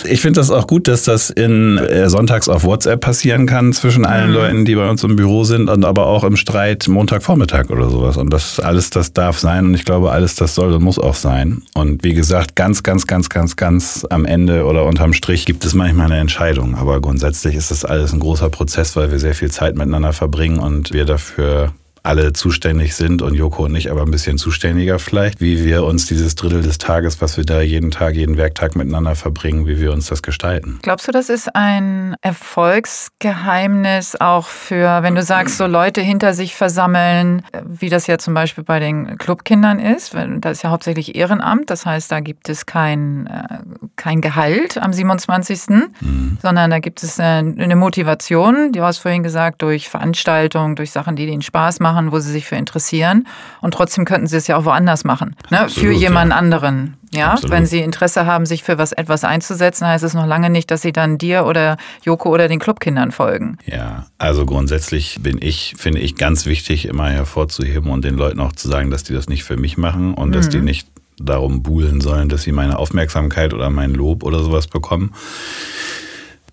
[0.06, 4.06] ich finde das auch gut, dass das in äh, sonntags auf WhatsApp passieren kann zwischen
[4.06, 4.36] allen mhm.
[4.36, 8.18] Leuten, die bei uns im Büro sind und aber auch im Streit Montagvormittag oder sowas.
[8.18, 11.16] Und das alles, das darf sein und ich glaube, alles, das soll und muss auch
[11.16, 11.64] sein.
[11.74, 15.74] Und wie gesagt, ganz, ganz, ganz, ganz, ganz am Ende oder unterm Strich gibt es
[15.74, 16.76] manchmal eine Entscheidung.
[16.76, 20.60] Aber grundsätzlich ist das alles ein großer Prozess, weil wir sehr viel Zeit miteinander verbringen
[20.60, 21.74] und wir dafür
[22.04, 26.06] alle zuständig sind und Joko und ich aber ein bisschen zuständiger vielleicht, wie wir uns
[26.06, 29.93] dieses Drittel des Tages, was wir da jeden Tag, jeden Werktag miteinander verbringen, wie wir
[29.93, 30.80] uns das gestalten.
[30.82, 36.56] Glaubst du, das ist ein Erfolgsgeheimnis auch für, wenn du sagst, so Leute hinter sich
[36.56, 40.14] versammeln, wie das ja zum Beispiel bei den Clubkindern ist?
[40.39, 43.60] Das ist ja hauptsächlich Ehrenamt, das heißt, da gibt es kein, äh,
[43.95, 45.70] kein Gehalt am 27.,
[46.01, 46.38] mhm.
[46.41, 51.26] sondern da gibt es eine Motivation, du hast vorhin gesagt, durch Veranstaltungen, durch Sachen, die
[51.26, 53.28] denen Spaß machen machen, wo sie sich für interessieren.
[53.62, 55.62] Und trotzdem könnten sie es ja auch woanders machen, ne?
[55.62, 56.38] Absolut, für jemanden ja.
[56.38, 56.98] anderen.
[57.14, 57.52] Ja, Absolut.
[57.52, 60.82] wenn sie Interesse haben, sich für was etwas einzusetzen, heißt es noch lange nicht, dass
[60.82, 63.60] sie dann dir oder Joko oder den Clubkindern folgen.
[63.66, 68.54] Ja, also grundsätzlich bin ich, finde ich, ganz wichtig, immer hervorzuheben und den Leuten auch
[68.54, 70.34] zu sagen, dass die das nicht für mich machen und mhm.
[70.34, 70.66] dass die mhm.
[70.66, 70.88] nicht
[71.20, 75.14] darum buhlen sollen, dass sie meine Aufmerksamkeit oder mein Lob oder sowas bekommen.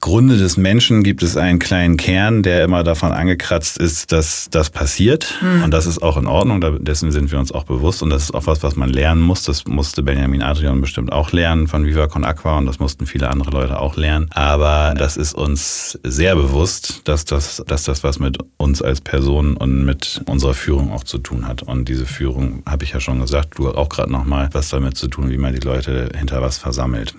[0.00, 4.70] Grunde des Menschen gibt es einen kleinen Kern, der immer davon angekratzt ist, dass das
[4.70, 5.38] passiert.
[5.42, 5.64] Mhm.
[5.64, 8.02] Und das ist auch in Ordnung, dessen sind wir uns auch bewusst.
[8.02, 9.42] Und das ist auch was, was man lernen muss.
[9.42, 13.28] Das musste Benjamin Adrian bestimmt auch lernen von Viva Con Aqua und das mussten viele
[13.28, 14.28] andere Leute auch lernen.
[14.30, 19.56] Aber das ist uns sehr bewusst, dass das, dass das was mit uns als Person
[19.56, 21.62] und mit unserer Führung auch zu tun hat.
[21.62, 25.08] Und diese Führung, habe ich ja schon gesagt, du auch gerade nochmal, was damit zu
[25.08, 27.14] tun, wie man die Leute hinter was versammelt.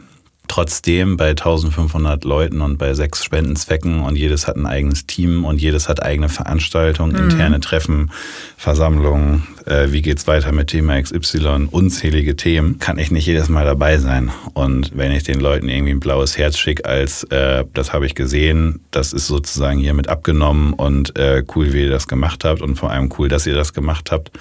[0.52, 5.62] Trotzdem bei 1500 Leuten und bei sechs Spendenzwecken und jedes hat ein eigenes Team und
[5.62, 7.30] jedes hat eigene Veranstaltungen, mhm.
[7.30, 8.12] interne Treffen,
[8.58, 13.64] Versammlungen, äh, wie geht's weiter mit Thema XY, unzählige Themen, kann ich nicht jedes Mal
[13.64, 14.30] dabei sein.
[14.54, 18.14] Und wenn ich den Leuten irgendwie ein blaues Herz schicke, als äh, das habe ich
[18.14, 22.62] gesehen, das ist sozusagen hier mit abgenommen und äh, cool, wie ihr das gemacht habt
[22.62, 24.32] und vor allem cool, dass ihr das gemacht habt,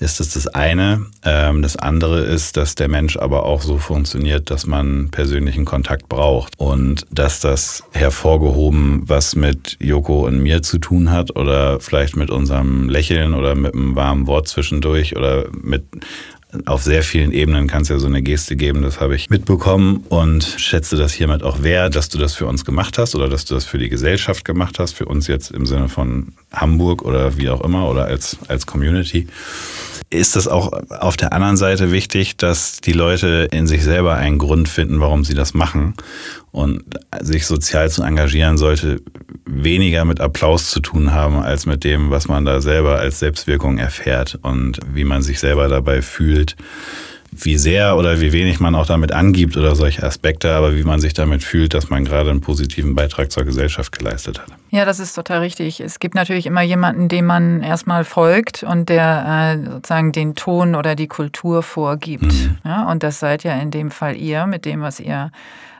[0.00, 1.06] ist das das eine.
[1.24, 5.64] Ähm, das andere ist, dass der Mensch aber auch so funktioniert, dass man persönlich persönlichen
[5.64, 6.54] Kontakt braucht.
[6.58, 12.30] Und dass das hervorgehoben, was mit Joko und mir zu tun hat oder vielleicht mit
[12.30, 15.84] unserem Lächeln oder mit einem warmen Wort zwischendurch oder mit
[16.64, 20.04] auf sehr vielen Ebenen kann es ja so eine Geste geben, das habe ich mitbekommen
[20.08, 23.44] und schätze das hiermit auch wert, dass du das für uns gemacht hast oder dass
[23.44, 27.36] du das für die Gesellschaft gemacht hast, für uns jetzt im Sinne von Hamburg oder
[27.36, 29.26] wie auch immer oder als, als Community
[30.10, 34.38] ist es auch auf der anderen Seite wichtig, dass die Leute in sich selber einen
[34.38, 35.94] Grund finden, warum sie das machen.
[36.52, 36.84] Und
[37.20, 39.02] sich sozial zu engagieren sollte
[39.44, 43.78] weniger mit Applaus zu tun haben, als mit dem, was man da selber als Selbstwirkung
[43.78, 46.56] erfährt und wie man sich selber dabei fühlt
[47.44, 51.00] wie sehr oder wie wenig man auch damit angibt oder solche Aspekte, aber wie man
[51.00, 54.46] sich damit fühlt, dass man gerade einen positiven Beitrag zur Gesellschaft geleistet hat.
[54.70, 55.80] Ja, das ist total richtig.
[55.80, 60.74] Es gibt natürlich immer jemanden, dem man erstmal folgt und der äh, sozusagen den Ton
[60.74, 62.24] oder die Kultur vorgibt.
[62.24, 62.58] Mhm.
[62.64, 65.30] Ja, und das seid ja in dem Fall ihr mit dem, was ihr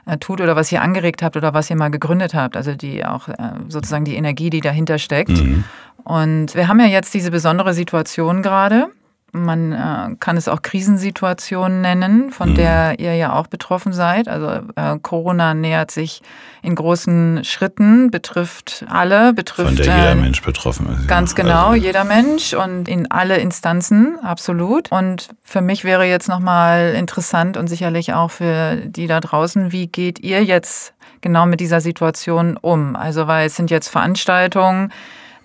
[0.05, 2.55] äh, tut oder was ihr angeregt habt oder was ihr mal gegründet habt.
[2.55, 3.33] Also die auch äh,
[3.67, 5.29] sozusagen die Energie, die dahinter steckt.
[5.29, 5.63] Mhm.
[6.03, 8.87] Und wir haben ja jetzt diese besondere Situation gerade
[9.33, 12.55] man äh, kann es auch Krisensituationen nennen, von mhm.
[12.55, 14.27] der ihr ja auch betroffen seid.
[14.27, 16.21] Also äh, Corona nähert sich
[16.61, 19.67] in großen Schritten, betrifft alle, betrifft.
[19.67, 21.07] Von der jeder äh, Mensch betroffen ist.
[21.07, 21.43] Ganz ja.
[21.43, 21.85] genau, also.
[21.85, 24.91] jeder Mensch und in alle Instanzen, absolut.
[24.91, 29.87] Und für mich wäre jetzt nochmal interessant und sicherlich auch für die da draußen, wie
[29.87, 32.95] geht ihr jetzt genau mit dieser Situation um?
[32.95, 34.91] Also, weil es sind jetzt Veranstaltungen,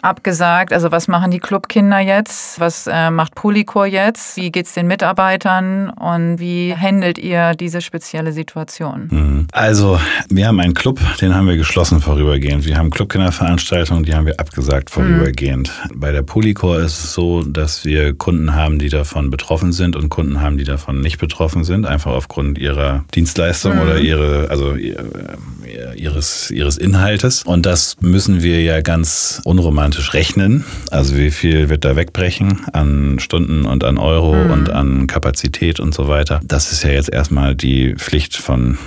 [0.03, 0.72] abgesagt.
[0.72, 2.59] Also was machen die Clubkinder jetzt?
[2.61, 4.36] Was äh, macht Polycor jetzt?
[4.36, 9.09] Wie geht's den Mitarbeitern und wie handelt ihr diese spezielle Situation?
[9.11, 9.46] Mhm.
[9.53, 12.66] Also wir haben einen Club, den haben wir geschlossen vorübergehend.
[12.66, 15.70] Wir haben Clubkinderveranstaltungen, die haben wir abgesagt vorübergehend.
[15.88, 16.00] Mhm.
[16.00, 20.09] Bei der Polycor ist es so, dass wir Kunden haben, die davon betroffen sind und
[20.09, 23.80] Kunden haben, die davon nicht betroffen sind, einfach aufgrund ihrer Dienstleistung mhm.
[23.82, 27.44] oder ihre, also ihres, ihres Inhaltes.
[27.44, 30.64] Und das müssen wir ja ganz unromantisch rechnen.
[30.90, 34.51] Also wie viel wird da wegbrechen an Stunden und an Euro mhm.
[34.51, 36.40] und an Kapazität und so weiter.
[36.45, 38.78] Das ist ja jetzt erstmal die Pflicht von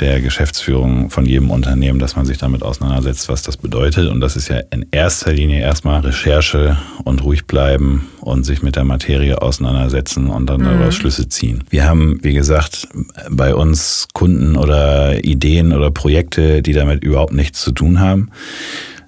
[0.00, 4.10] der Geschäftsführung von jedem Unternehmen, dass man sich damit auseinandersetzt, was das bedeutet.
[4.10, 8.76] Und das ist ja in erster Linie erstmal Recherche und ruhig bleiben und sich mit
[8.76, 10.64] der Materie auseinandersetzen und dann mhm.
[10.64, 11.64] daraus Schlüsse ziehen.
[11.70, 12.88] Wir haben, wie gesagt,
[13.30, 18.30] bei uns Kunden oder Ideen oder Projekte, die damit überhaupt nichts zu tun haben.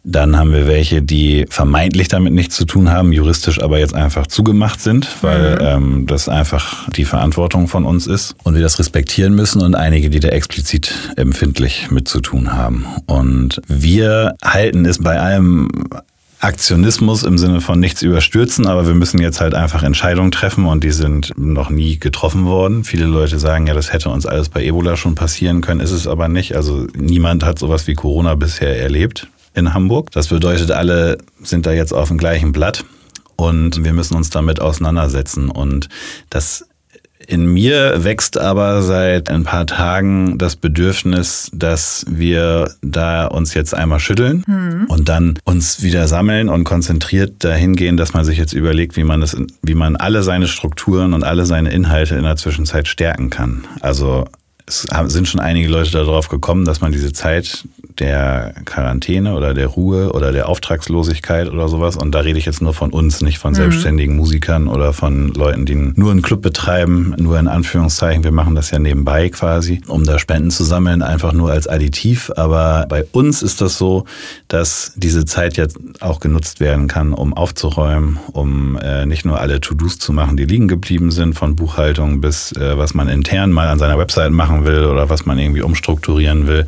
[0.09, 4.29] Dann haben wir welche, die vermeintlich damit nichts zu tun haben, juristisch aber jetzt einfach
[4.29, 5.61] zugemacht sind, weil mhm.
[5.63, 10.09] ähm, das einfach die Verantwortung von uns ist und wir das respektieren müssen und einige,
[10.09, 12.87] die da explizit empfindlich mit zu tun haben.
[13.07, 15.71] Und wir halten es bei allem
[16.39, 20.85] Aktionismus im Sinne von nichts überstürzen, aber wir müssen jetzt halt einfach Entscheidungen treffen und
[20.85, 22.85] die sind noch nie getroffen worden.
[22.85, 26.07] Viele Leute sagen ja, das hätte uns alles bei Ebola schon passieren können, ist es
[26.07, 26.55] aber nicht.
[26.55, 29.27] Also niemand hat sowas wie Corona bisher erlebt
[29.57, 30.11] in Hamburg.
[30.13, 32.85] Das bedeutet, alle sind da jetzt auf dem gleichen Blatt
[33.37, 35.51] und wir müssen uns damit auseinandersetzen.
[35.51, 35.89] Und
[36.31, 36.67] das
[37.27, 43.75] in mir wächst aber seit ein paar Tagen das Bedürfnis, dass wir da uns jetzt
[43.75, 44.85] einmal schütteln mhm.
[44.89, 49.05] und dann uns wieder sammeln und konzentriert dahin gehen, dass man sich jetzt überlegt, wie
[49.05, 53.31] man das, wie man alle seine Strukturen und alle seine Inhalte in der Zwischenzeit stärken
[53.31, 53.65] kann.
[53.81, 54.27] Also
[54.67, 57.67] es sind schon einige Leute darauf gekommen, dass man diese Zeit
[58.01, 61.97] der Quarantäne oder der Ruhe oder der Auftragslosigkeit oder sowas.
[61.97, 63.57] Und da rede ich jetzt nur von uns, nicht von mhm.
[63.57, 68.25] selbstständigen Musikern oder von Leuten, die nur einen Club betreiben, nur in Anführungszeichen.
[68.25, 72.31] Wir machen das ja nebenbei quasi, um da Spenden zu sammeln, einfach nur als Additiv.
[72.37, 74.05] Aber bei uns ist das so,
[74.49, 79.61] dass diese Zeit jetzt auch genutzt werden kann, um aufzuräumen, um äh, nicht nur alle
[79.61, 83.69] To-Dos zu machen, die liegen geblieben sind, von Buchhaltung bis äh, was man intern mal
[83.69, 86.67] an seiner Website machen will oder was man irgendwie umstrukturieren will.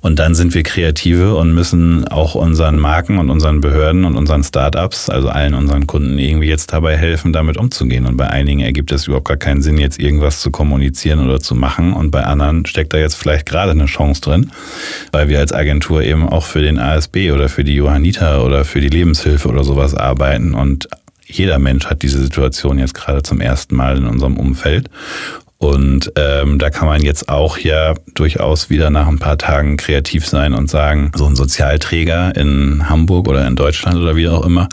[0.00, 4.44] Und dann sind wir Kreative und müssen auch unseren Marken und unseren Behörden und unseren
[4.44, 8.06] Startups, also allen unseren Kunden irgendwie jetzt dabei helfen, damit umzugehen.
[8.06, 11.54] Und bei einigen ergibt es überhaupt gar keinen Sinn, jetzt irgendwas zu kommunizieren oder zu
[11.54, 11.92] machen.
[11.92, 14.50] Und bei anderen steckt da jetzt vielleicht gerade eine Chance drin,
[15.12, 18.80] weil wir als Agentur eben auch für den ASB oder für die Johannita oder für
[18.80, 20.88] die Lebenshilfe oder sowas arbeiten und
[21.24, 24.90] jeder Mensch hat diese Situation jetzt gerade zum ersten Mal in unserem Umfeld.
[25.62, 30.26] Und ähm, da kann man jetzt auch ja durchaus wieder nach ein paar Tagen kreativ
[30.26, 34.68] sein und sagen, so ein Sozialträger in Hamburg oder in Deutschland oder wie auch immer,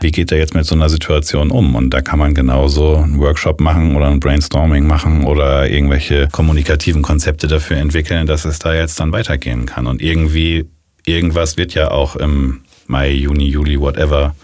[0.00, 1.74] wie geht der jetzt mit so einer Situation um?
[1.74, 7.02] Und da kann man genauso einen Workshop machen oder ein Brainstorming machen oder irgendwelche kommunikativen
[7.02, 9.88] Konzepte dafür entwickeln, dass es da jetzt dann weitergehen kann.
[9.88, 10.66] Und irgendwie,
[11.04, 14.36] irgendwas wird ja auch im Mai, Juni, Juli, whatever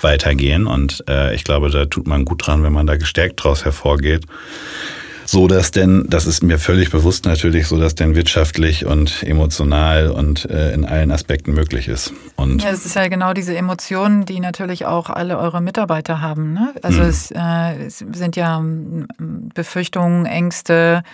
[0.00, 0.68] weitergehen.
[0.68, 4.26] Und äh, ich glaube, da tut man gut dran, wenn man da gestärkt draus hervorgeht
[5.30, 10.10] so dass denn, das ist mir völlig bewusst natürlich, so dass denn wirtschaftlich und emotional
[10.10, 12.12] und äh, in allen Aspekten möglich ist.
[12.34, 16.52] Und ja, es ist ja genau diese Emotionen, die natürlich auch alle eure Mitarbeiter haben.
[16.52, 16.74] Ne?
[16.82, 17.08] Also mhm.
[17.08, 18.60] es, äh, es sind ja
[19.54, 21.04] Befürchtungen, Ängste,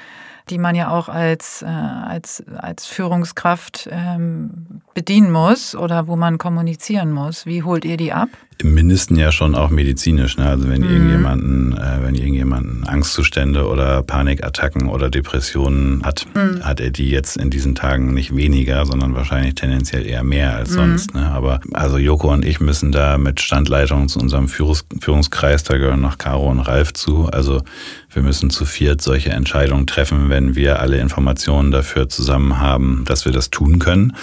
[0.49, 6.39] die man ja auch als, äh, als, als Führungskraft ähm, bedienen muss oder wo man
[6.39, 7.45] kommunizieren muss.
[7.45, 8.31] Wie holt ihr die ab?
[8.59, 10.39] Im Mindesten ja schon auch medizinisch.
[10.39, 10.49] Ne?
[10.49, 10.91] Also wenn mhm.
[10.91, 16.65] irgendjemanden, äh, wenn irgendjemanden Angstzustände oder Panikattacken oder Depressionen hat, mhm.
[16.65, 20.71] hat er die jetzt in diesen Tagen nicht weniger, sondern wahrscheinlich tendenziell eher mehr als
[20.71, 20.75] mhm.
[20.75, 21.15] sonst.
[21.15, 21.31] Ne?
[21.31, 26.01] Aber also Joko und ich müssen da mit Standleitung zu unserem Führungs Führungskreis, da gehören
[26.01, 27.27] noch Caro und Ralf zu.
[27.27, 27.63] Also
[28.11, 33.27] wir müssen zu viert solche Entscheidungen treffen, wenn wir alle Informationen dafür zusammen haben, dass
[33.27, 34.17] wir das tun können,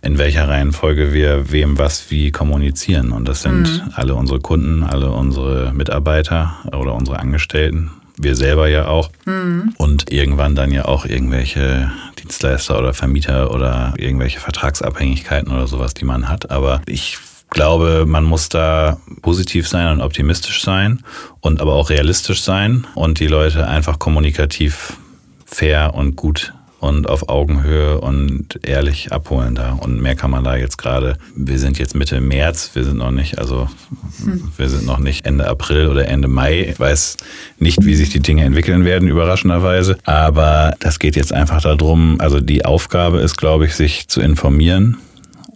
[0.00, 3.12] in welcher Reihenfolge wir wem was wie kommunizieren.
[3.12, 3.92] Und das sind mhm.
[3.94, 7.90] alle unsere Kunden, alle unsere Mitarbeiter oder unsere Angestellten.
[8.18, 9.10] Wir selber ja auch.
[9.26, 9.74] Mhm.
[9.76, 16.04] Und irgendwann dann ja auch irgendwelche Dienstleister oder Vermieter oder irgendwelche Vertragsabhängigkeiten oder sowas, die
[16.04, 16.50] man hat.
[16.50, 17.18] Aber ich
[17.50, 21.02] glaube, man muss da positiv sein und optimistisch sein
[21.40, 24.96] und aber auch realistisch sein und die Leute einfach kommunikativ
[25.44, 29.72] fair und gut und auf Augenhöhe und ehrlich abholen da.
[29.72, 31.16] Und mehr kann man da jetzt gerade.
[31.34, 33.68] Wir sind jetzt Mitte März, wir sind noch nicht, also
[34.22, 34.52] hm.
[34.56, 36.68] wir sind noch nicht Ende April oder Ende Mai.
[36.70, 37.16] Ich weiß
[37.58, 39.96] nicht, wie sich die Dinge entwickeln werden, überraschenderweise.
[40.04, 44.98] Aber das geht jetzt einfach darum, also die Aufgabe ist, glaube ich, sich zu informieren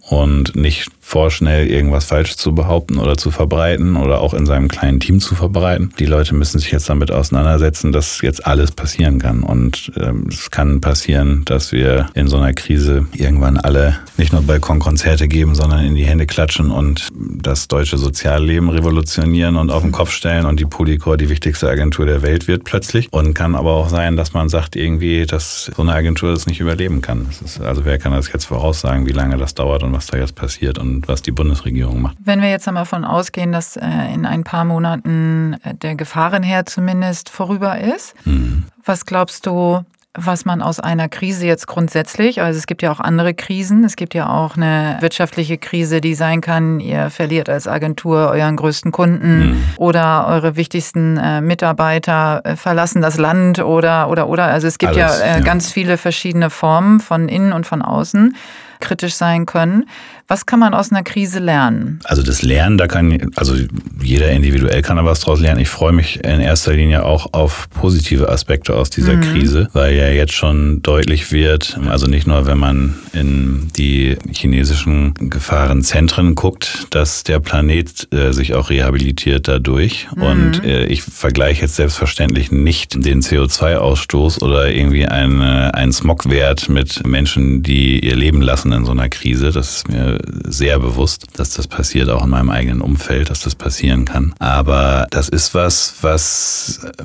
[0.09, 5.01] und nicht vorschnell irgendwas falsch zu behaupten oder zu verbreiten oder auch in seinem kleinen
[5.01, 5.91] Team zu verbreiten.
[5.99, 9.43] Die Leute müssen sich jetzt damit auseinandersetzen, dass jetzt alles passieren kann.
[9.43, 14.41] Und ähm, es kann passieren, dass wir in so einer Krise irgendwann alle nicht nur
[14.43, 19.91] Balkonkonzerte geben, sondern in die Hände klatschen und das deutsche Sozialleben revolutionieren und auf den
[19.91, 23.09] Kopf stellen und die Polycor die wichtigste Agentur der Welt wird plötzlich.
[23.11, 26.61] Und kann aber auch sein, dass man sagt irgendwie, dass so eine Agentur das nicht
[26.61, 27.27] überleben kann.
[27.43, 30.35] Ist, also wer kann das jetzt voraussagen, wie lange das dauert und was da jetzt
[30.35, 32.17] passiert und was die Bundesregierung macht?
[32.19, 36.69] Wenn wir jetzt einmal davon ausgehen, dass äh, in ein paar Monaten äh, der Gefahrenherd
[36.69, 38.65] zumindest vorüber ist, mhm.
[38.83, 39.83] was glaubst du,
[40.13, 43.95] was man aus einer Krise jetzt grundsätzlich, also es gibt ja auch andere Krisen, es
[43.95, 48.91] gibt ja auch eine wirtschaftliche Krise, die sein kann, ihr verliert als Agentur euren größten
[48.91, 49.63] Kunden mhm.
[49.77, 54.97] oder eure wichtigsten äh, Mitarbeiter äh, verlassen das Land oder oder oder also es gibt
[54.97, 58.35] Alles, ja, äh, ja ganz viele verschiedene Formen von innen und von außen
[58.81, 59.85] kritisch sein können.
[60.31, 61.99] Was kann man aus einer Krise lernen?
[62.05, 63.53] Also das Lernen, da kann, also
[64.01, 65.59] jeder individuell kann da was draus lernen.
[65.59, 69.23] Ich freue mich in erster Linie auch auf positive Aspekte aus dieser mhm.
[69.23, 75.15] Krise, weil ja jetzt schon deutlich wird, also nicht nur, wenn man in die chinesischen
[75.15, 80.07] Gefahrenzentren guckt, dass der Planet äh, sich auch rehabilitiert dadurch.
[80.15, 80.23] Mhm.
[80.23, 87.05] Und äh, ich vergleiche jetzt selbstverständlich nicht den CO2-Ausstoß oder irgendwie einen, einen Smogwert mit
[87.05, 89.51] Menschen, die ihr Leben lassen in so einer Krise.
[89.51, 93.55] Das ist mir sehr bewusst, dass das passiert, auch in meinem eigenen Umfeld, dass das
[93.55, 94.33] passieren kann.
[94.39, 97.03] Aber das ist was, was äh,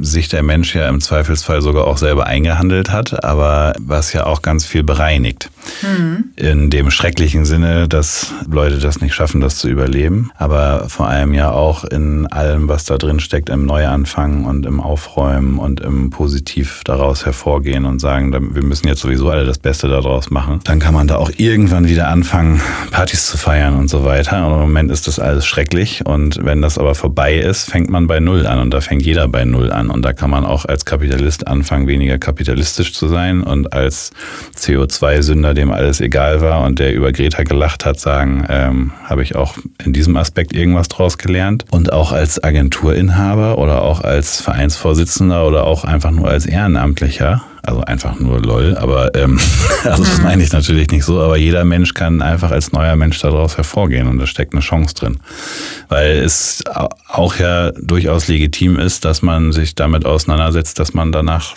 [0.00, 4.42] sich der Mensch ja im Zweifelsfall sogar auch selber eingehandelt hat, aber was ja auch
[4.42, 5.50] ganz viel bereinigt.
[5.82, 6.24] Mhm.
[6.36, 11.32] In dem schrecklichen Sinne, dass Leute das nicht schaffen, das zu überleben, aber vor allem
[11.34, 16.10] ja auch in allem, was da drin steckt, im Neuanfangen und im Aufräumen und im
[16.10, 20.60] Positiv daraus hervorgehen und sagen, wir müssen jetzt sowieso alle das Beste daraus machen.
[20.64, 22.60] Dann kann man da auch irgendwann wieder anfangen, anfangen,
[22.90, 24.44] Partys zu feiern und so weiter.
[24.44, 26.04] Und im Moment ist das alles schrecklich.
[26.04, 28.58] Und wenn das aber vorbei ist, fängt man bei Null an.
[28.58, 29.88] Und da fängt jeder bei Null an.
[29.88, 33.44] Und da kann man auch als Kapitalist anfangen, weniger kapitalistisch zu sein.
[33.44, 34.10] Und als
[34.56, 39.36] CO2-Sünder, dem alles egal war und der über Greta gelacht hat, sagen, ähm, habe ich
[39.36, 39.54] auch
[39.84, 41.64] in diesem Aspekt irgendwas draus gelernt.
[41.70, 47.80] Und auch als Agenturinhaber oder auch als Vereinsvorsitzender oder auch einfach nur als Ehrenamtlicher also
[47.82, 49.40] einfach nur LOL, aber ähm,
[49.84, 53.20] also das meine ich natürlich nicht so, aber jeder Mensch kann einfach als neuer Mensch
[53.20, 55.20] daraus hervorgehen und da steckt eine Chance drin.
[55.88, 56.62] Weil es
[57.08, 61.54] auch ja durchaus legitim ist, dass man sich damit auseinandersetzt, dass man danach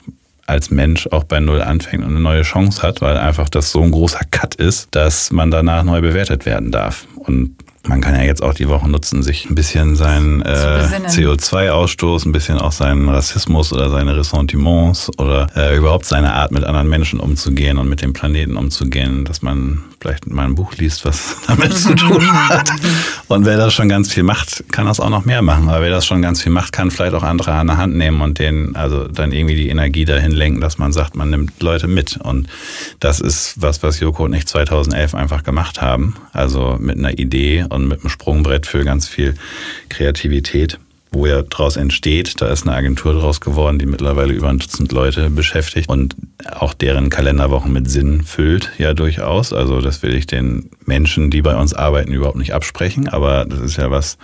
[0.48, 3.82] als Mensch auch bei Null anfängt und eine neue Chance hat, weil einfach das so
[3.82, 7.06] ein großer Cut ist, dass man danach neu bewertet werden darf.
[7.18, 7.56] Und
[7.88, 12.32] man kann ja jetzt auch die Woche nutzen, sich ein bisschen seinen äh, CO2-Ausstoß, ein
[12.32, 17.20] bisschen auch seinen Rassismus oder seine Ressentiments oder äh, überhaupt seine Art, mit anderen Menschen
[17.20, 21.74] umzugehen und mit dem Planeten umzugehen, dass man vielleicht mal ein Buch liest, was damit
[21.74, 22.70] zu tun hat.
[23.28, 25.70] Und wer das schon ganz viel macht, kann das auch noch mehr machen.
[25.70, 28.22] Aber wer das schon ganz viel macht, kann vielleicht auch andere an der Hand nehmen
[28.22, 31.88] und denen also dann irgendwie die Energie dahin lenken, dass man sagt, man nimmt Leute
[31.88, 32.18] mit.
[32.18, 32.48] Und
[33.00, 36.16] das ist was, was Joko und ich 2011 einfach gemacht haben.
[36.32, 39.36] Also mit einer Idee und mit einem Sprungbrett für ganz viel
[39.90, 40.80] Kreativität
[41.12, 42.42] wo ja daraus entsteht.
[42.42, 46.16] Da ist eine Agentur draus geworden, die mittlerweile über ein Dutzend Leute beschäftigt und
[46.52, 49.54] auch deren Kalenderwochen mit Sinn füllt, ja durchaus.
[49.54, 53.08] Also das will ich den Menschen, die bei uns arbeiten, überhaupt nicht absprechen.
[53.08, 54.18] Aber das ist ja was,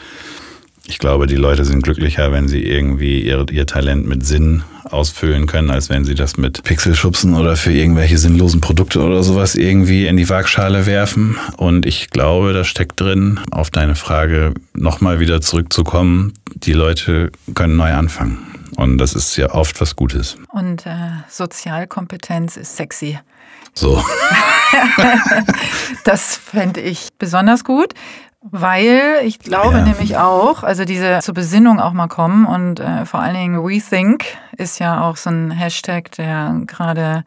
[0.86, 5.48] ich glaube, die Leute sind glücklicher, wenn sie irgendwie ihr, ihr Talent mit Sinn ausfüllen
[5.48, 10.08] können, als wenn sie das mit Pixelschubsen oder für irgendwelche sinnlosen Produkte oder sowas irgendwie
[10.08, 11.38] in die Waagschale werfen.
[11.56, 17.78] Und ich glaube, da steckt drin, auf deine Frage nochmal wieder zurückzukommen, die Leute können
[17.78, 18.40] neu anfangen.
[18.76, 20.36] Und das ist ja oft was Gutes.
[20.50, 23.20] Und äh, Sozialkompetenz ist sexy.
[23.74, 24.04] So.
[26.04, 27.94] das fände ich besonders gut.
[28.52, 29.84] Weil ich glaube ja.
[29.84, 34.26] nämlich auch, also diese zur Besinnung auch mal kommen und äh, vor allen Dingen WeThink
[34.58, 37.24] ist ja auch so ein Hashtag, der gerade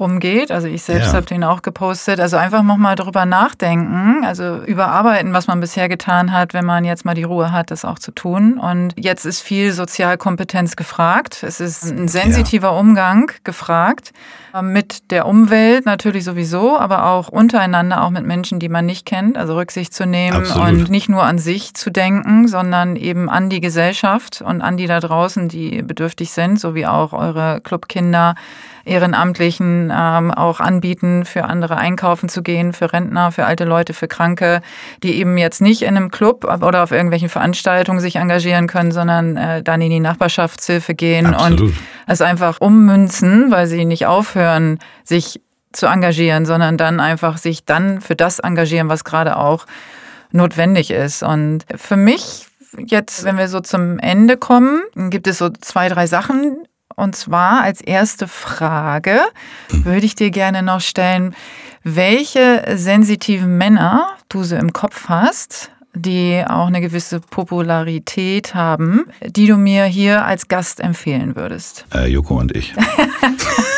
[0.00, 0.50] rumgeht.
[0.50, 1.12] Also ich selbst ja.
[1.14, 2.20] habe den auch gepostet.
[2.20, 7.04] Also einfach nochmal drüber nachdenken, also überarbeiten, was man bisher getan hat, wenn man jetzt
[7.04, 8.58] mal die Ruhe hat, das auch zu tun.
[8.58, 11.42] Und jetzt ist viel Sozialkompetenz gefragt.
[11.42, 12.78] Es ist ein sensitiver ja.
[12.78, 14.12] Umgang gefragt
[14.62, 19.36] mit der Umwelt natürlich sowieso, aber auch untereinander, auch mit Menschen, die man nicht kennt,
[19.36, 20.68] also Rücksicht zu nehmen Absolut.
[20.68, 24.86] und nicht nur an sich zu denken, sondern eben an die Gesellschaft und an die
[24.86, 28.34] da draußen, die bedürftig sind, so wie auch eure Clubkinder
[28.88, 34.08] Ehrenamtlichen ähm, auch anbieten, für andere einkaufen zu gehen, für Rentner, für alte Leute, für
[34.08, 34.60] Kranke,
[35.02, 39.36] die eben jetzt nicht in einem Club oder auf irgendwelchen Veranstaltungen sich engagieren können, sondern
[39.36, 41.60] äh, dann in die Nachbarschaftshilfe gehen Absolut.
[41.60, 41.74] und
[42.06, 45.40] es einfach ummünzen, weil sie nicht aufhören, sich
[45.72, 49.66] zu engagieren, sondern dann einfach sich dann für das engagieren, was gerade auch
[50.32, 51.22] notwendig ist.
[51.22, 56.06] Und für mich jetzt, wenn wir so zum Ende kommen, gibt es so zwei, drei
[56.06, 56.67] Sachen.
[56.98, 59.20] Und zwar als erste Frage
[59.68, 61.36] würde ich dir gerne noch stellen,
[61.84, 69.46] welche sensitiven Männer du so im Kopf hast, die auch eine gewisse Popularität haben, die
[69.46, 71.86] du mir hier als Gast empfehlen würdest?
[71.94, 72.74] Äh, Joko und ich.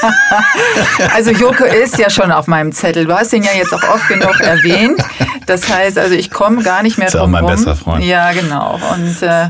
[1.15, 3.05] also Joko ist ja schon auf meinem Zettel.
[3.05, 4.99] Du hast ihn ja jetzt auch oft genug erwähnt.
[5.47, 7.53] Das heißt, also ich komme gar nicht mehr ist drum Ist auch mein rum.
[7.53, 8.05] bester Freund.
[8.05, 8.81] Ja, genau.
[8.95, 9.49] Und äh,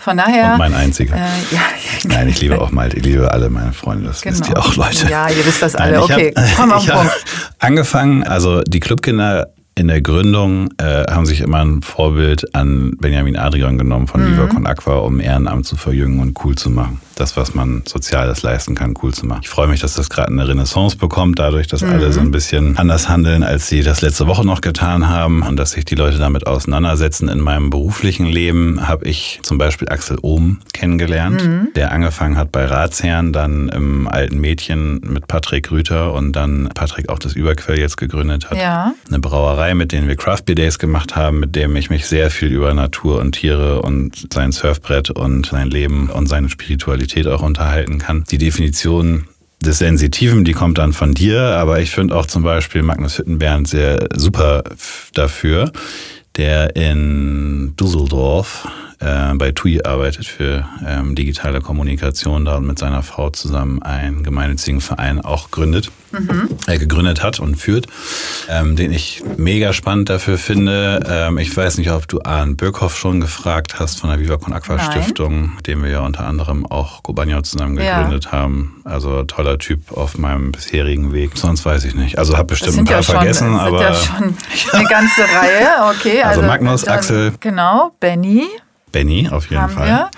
[0.00, 0.52] von daher.
[0.52, 1.14] Und mein einziger.
[1.14, 1.60] Äh, ja.
[2.08, 4.06] Nein, ich liebe auch mal, ich liebe alle meine Freunde.
[4.06, 4.38] Das genau.
[4.38, 5.10] wisst ihr auch, Leute.
[5.10, 5.92] Ja, ihr wisst das alle.
[5.92, 7.24] Nein, okay, hab, komm auf den Punkt.
[7.58, 9.48] Angefangen, also die Clubkinder
[9.80, 14.32] in der Gründung äh, haben sich immer ein Vorbild an Benjamin Adrian genommen von mhm.
[14.32, 17.00] Viva Con Aqua, um Ehrenamt zu verjüngen und cool zu machen.
[17.16, 19.40] Das, was man Soziales leisten kann, cool zu machen.
[19.42, 21.92] Ich freue mich, dass das gerade eine Renaissance bekommt, dadurch, dass mhm.
[21.92, 25.56] alle so ein bisschen anders handeln, als sie das letzte Woche noch getan haben und
[25.56, 27.28] dass sich die Leute damit auseinandersetzen.
[27.28, 31.68] In meinem beruflichen Leben habe ich zum Beispiel Axel Ohm kennengelernt, mhm.
[31.74, 37.08] der angefangen hat bei Ratsherren, dann im alten Mädchen mit Patrick Rüther und dann Patrick
[37.08, 38.58] auch das Überquell jetzt gegründet hat.
[38.58, 38.92] Ja.
[39.08, 42.30] Eine Brauerei, mit denen wir Craft Beer Days gemacht haben, mit dem ich mich sehr
[42.30, 47.42] viel über Natur und Tiere und sein Surfbrett und sein Leben und seine Spiritualität auch
[47.42, 48.24] unterhalten kann.
[48.30, 49.26] Die Definition
[49.60, 53.68] des Sensitiven, die kommt dann von dir, aber ich finde auch zum Beispiel Magnus Hüttenbernd
[53.68, 54.64] sehr super
[55.14, 55.70] dafür,
[56.36, 58.66] der in Düsseldorf
[59.00, 64.22] äh, bei TUI arbeitet für ähm, digitale Kommunikation da und mit seiner Frau zusammen einen
[64.22, 66.50] gemeinnützigen Verein auch gründet, mhm.
[66.66, 67.86] äh, gegründet hat und führt,
[68.48, 71.00] ähm, den ich mega spannend dafür finde.
[71.08, 74.52] Ähm, ich weiß nicht, ob du Arne Birkhoff schon gefragt hast von der Viva Con
[74.52, 74.90] Aqua Nein.
[74.90, 78.32] Stiftung, dem wir ja unter anderem auch Kobania zusammen gegründet ja.
[78.32, 78.82] haben.
[78.84, 81.36] Also toller Typ auf meinem bisherigen Weg.
[81.36, 82.18] Sonst weiß ich nicht.
[82.18, 84.36] Also habe bestimmt ein paar ja schon, vergessen, aber ja schon
[84.72, 85.94] eine ganze Reihe.
[85.96, 88.46] Okay, also, also Magnus, dann, Axel, genau, Benny.
[88.92, 89.86] Benny, auf jeden haben Fall.
[89.86, 90.10] Wir.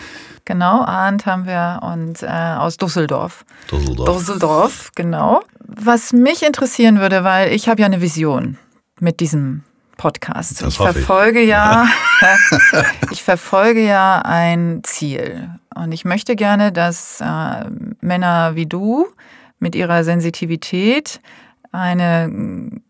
[0.44, 3.44] Genau, Arndt haben wir und äh, aus Düsseldorf.
[3.70, 4.18] Düsseldorf.
[4.18, 5.42] Düsseldorf, genau.
[5.60, 8.58] Was mich interessieren würde, weil ich habe ja eine Vision
[8.98, 9.62] mit diesem
[9.96, 10.62] Podcast.
[10.62, 11.48] Das ich verfolge ich.
[11.48, 11.86] ja,
[13.12, 17.64] ich verfolge ja ein Ziel und ich möchte gerne, dass äh,
[18.00, 19.06] Männer wie du
[19.60, 21.20] mit ihrer Sensitivität
[21.70, 22.80] eine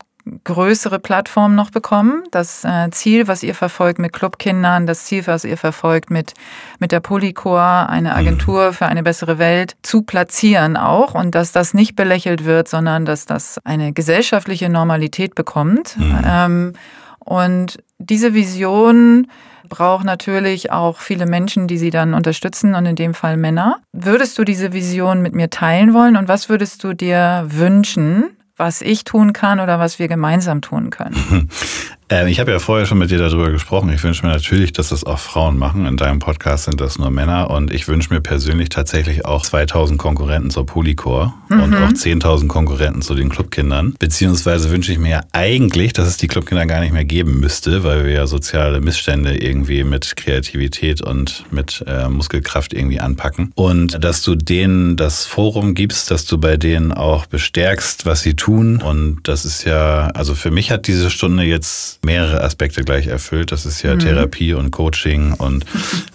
[0.45, 2.23] größere Plattform noch bekommen.
[2.31, 6.35] Das äh, Ziel, was ihr verfolgt mit Clubkindern, das Ziel, was ihr verfolgt mit,
[6.79, 8.17] mit der Polycor, eine mhm.
[8.17, 13.05] Agentur für eine bessere Welt, zu platzieren auch und dass das nicht belächelt wird, sondern
[13.05, 15.97] dass das eine gesellschaftliche Normalität bekommt.
[15.99, 16.19] Mhm.
[16.25, 16.73] Ähm,
[17.19, 19.29] und diese Vision
[19.69, 23.79] braucht natürlich auch viele Menschen, die sie dann unterstützen und in dem Fall Männer.
[23.93, 28.83] Würdest du diese Vision mit mir teilen wollen und was würdest du dir wünschen, was
[28.83, 31.49] ich tun kann oder was wir gemeinsam tun können.
[32.13, 33.91] Ähm, ich habe ja vorher schon mit dir darüber gesprochen.
[33.91, 35.87] Ich wünsche mir natürlich, dass das auch Frauen machen.
[35.87, 37.49] In deinem Podcast sind das nur Männer.
[37.49, 41.63] Und ich wünsche mir persönlich tatsächlich auch 2000 Konkurrenten zur Polycore mhm.
[41.63, 43.95] und auch 10.000 Konkurrenten zu den Clubkindern.
[43.99, 47.83] Beziehungsweise wünsche ich mir ja eigentlich, dass es die Clubkinder gar nicht mehr geben müsste,
[47.83, 53.53] weil wir ja soziale Missstände irgendwie mit Kreativität und mit äh, Muskelkraft irgendwie anpacken.
[53.55, 58.35] Und dass du denen das Forum gibst, dass du bei denen auch bestärkst, was sie
[58.35, 58.83] tun.
[58.83, 63.53] Und das ist ja, also für mich hat diese Stunde jetzt mehrere Aspekte gleich erfüllt.
[63.53, 64.01] Das ist ja mhm.
[64.01, 65.65] Therapie und Coaching und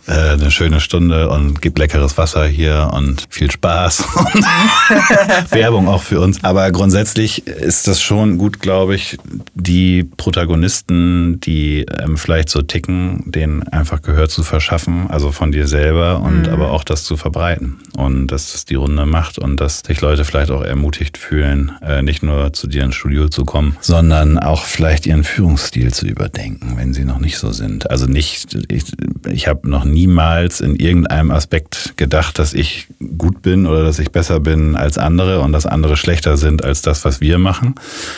[0.08, 4.46] äh, eine schöne Stunde und gibt leckeres Wasser hier und viel Spaß und
[5.52, 6.44] Werbung auch für uns.
[6.44, 9.18] Aber grundsätzlich ist das schon gut, glaube ich,
[9.54, 15.68] die Protagonisten, die ähm, vielleicht so ticken, denen einfach Gehör zu verschaffen, also von dir
[15.68, 16.50] selber und mhm.
[16.50, 20.26] aber auch das zu verbreiten und dass es die Runde macht und dass sich Leute
[20.26, 24.64] vielleicht auch ermutigt fühlen, äh, nicht nur zu dir ins Studio zu kommen, sondern auch
[24.64, 27.90] vielleicht ihren Führungsstil Lebensstil zu überdenken, wenn sie noch nicht so sind.
[27.90, 28.84] Also nicht, ich,
[29.30, 34.12] ich habe noch niemals in irgendeinem Aspekt gedacht, dass ich gut bin oder dass ich
[34.12, 37.76] besser bin als andere und dass andere schlechter sind als das, was wir machen.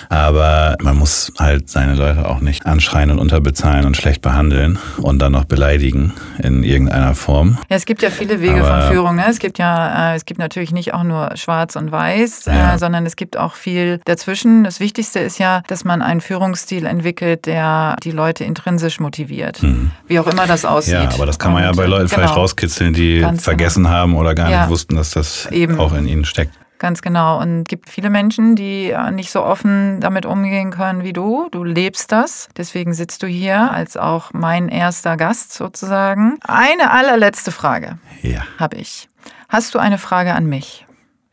[0.10, 5.20] Aber man muss halt seine Leute auch nicht anschreien und unterbezahlen und schlecht behandeln und
[5.20, 7.58] dann noch beleidigen in irgendeiner Form.
[7.70, 9.16] Ja, es gibt ja viele Wege Aber, von Führung.
[9.16, 9.26] Ne?
[9.30, 12.76] Es gibt ja, äh, es gibt natürlich nicht auch nur Schwarz und Weiß, ja.
[12.76, 14.64] äh, sondern es gibt auch viel dazwischen.
[14.64, 19.64] Das Wichtigste ist ja, dass man einen Führungsstil entwickelt, der die Leute intrinsisch motiviert.
[19.64, 19.92] Mhm.
[20.08, 20.94] Wie auch immer das aussieht.
[20.94, 22.16] Ja, aber das kann man ja bei Leuten genau.
[22.16, 23.96] vielleicht rauskitzeln, die Ganz vergessen genau.
[23.96, 24.62] haben oder gar ja.
[24.62, 25.80] nicht wussten, dass das Eben.
[25.80, 26.54] auch in ihnen steckt.
[26.78, 27.42] Ganz genau.
[27.42, 31.50] Und es gibt viele Menschen, die nicht so offen damit umgehen können wie du.
[31.52, 32.48] Du lebst das.
[32.56, 36.38] Deswegen sitzt du hier als auch mein erster Gast sozusagen.
[36.48, 38.44] Eine allerletzte Frage ja.
[38.58, 39.10] habe ich.
[39.50, 40.86] Hast du eine Frage an mich?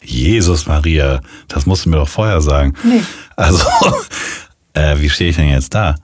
[0.03, 2.75] Jesus Maria, das musst du mir doch vorher sagen.
[2.83, 3.03] Nee.
[3.37, 3.67] Also,
[4.77, 5.97] äh, wie stehe ich denn jetzt da?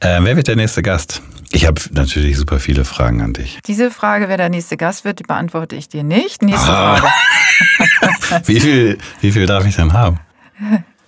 [0.00, 1.22] Äh, wer wird der nächste Gast?
[1.52, 3.58] Ich habe natürlich super viele Fragen an dich.
[3.66, 6.42] Diese Frage, wer der nächste Gast wird, beantworte ich dir nicht.
[6.42, 6.96] Nächste Ah.
[6.96, 7.12] Frage.
[8.46, 10.18] Wie viel, wie viel darf ich denn haben?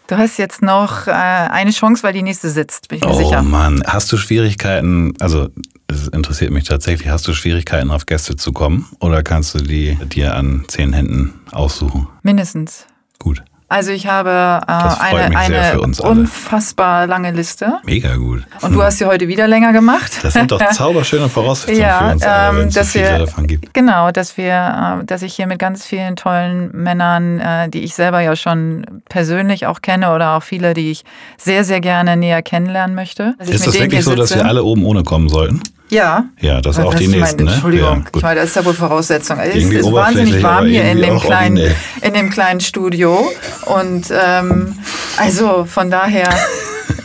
[0.08, 3.16] Du hast jetzt noch äh, eine Chance, weil die nächste sitzt, bin ich mir Oh
[3.18, 3.42] sicher.
[3.42, 5.48] Mann, hast du Schwierigkeiten, also
[5.88, 9.94] es interessiert mich tatsächlich, hast du Schwierigkeiten auf Gäste zu kommen oder kannst du die
[10.06, 12.08] dir an zehn Händen aussuchen?
[12.22, 12.86] Mindestens.
[13.18, 13.42] Gut,
[13.72, 14.28] Also ich habe
[14.68, 17.78] äh, eine, eine unfassbar lange Liste.
[17.84, 18.42] mega gut.
[18.60, 20.12] Und du hast sie heute wieder länger gemacht.
[20.22, 23.04] Das sind doch zauberschöne Voraussetzungen Ja, für uns alle, ähm, wenn es so dass viele
[23.10, 23.72] wir- davon gibt.
[23.72, 27.94] Genau, dass wir, äh, dass ich hier mit ganz vielen tollen Männern, äh, die ich
[27.94, 31.04] selber ja schon persönlich auch kenne oder auch viele, die ich
[31.38, 33.34] sehr, sehr gerne näher kennenlernen möchte.
[33.38, 35.60] Ist denen wirklich so, dass wir alle oben ohne kommen sollten?
[35.92, 36.24] Ja.
[36.40, 37.52] Ja, das Ja, auch die ist mein- nächsten, ne?
[37.52, 39.38] Entschuldigung, Ja, ich meine, das ist ja wohl Voraussetzung.
[39.38, 41.58] Es Irgendwie ist wahnsinnig warm hier in dem, kleinen,
[42.00, 43.30] in dem kleinen Studio.
[43.66, 44.74] Und ähm,
[45.18, 46.30] also von daher,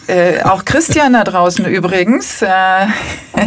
[0.08, 2.48] äh, auch Christian da draußen übrigens, äh,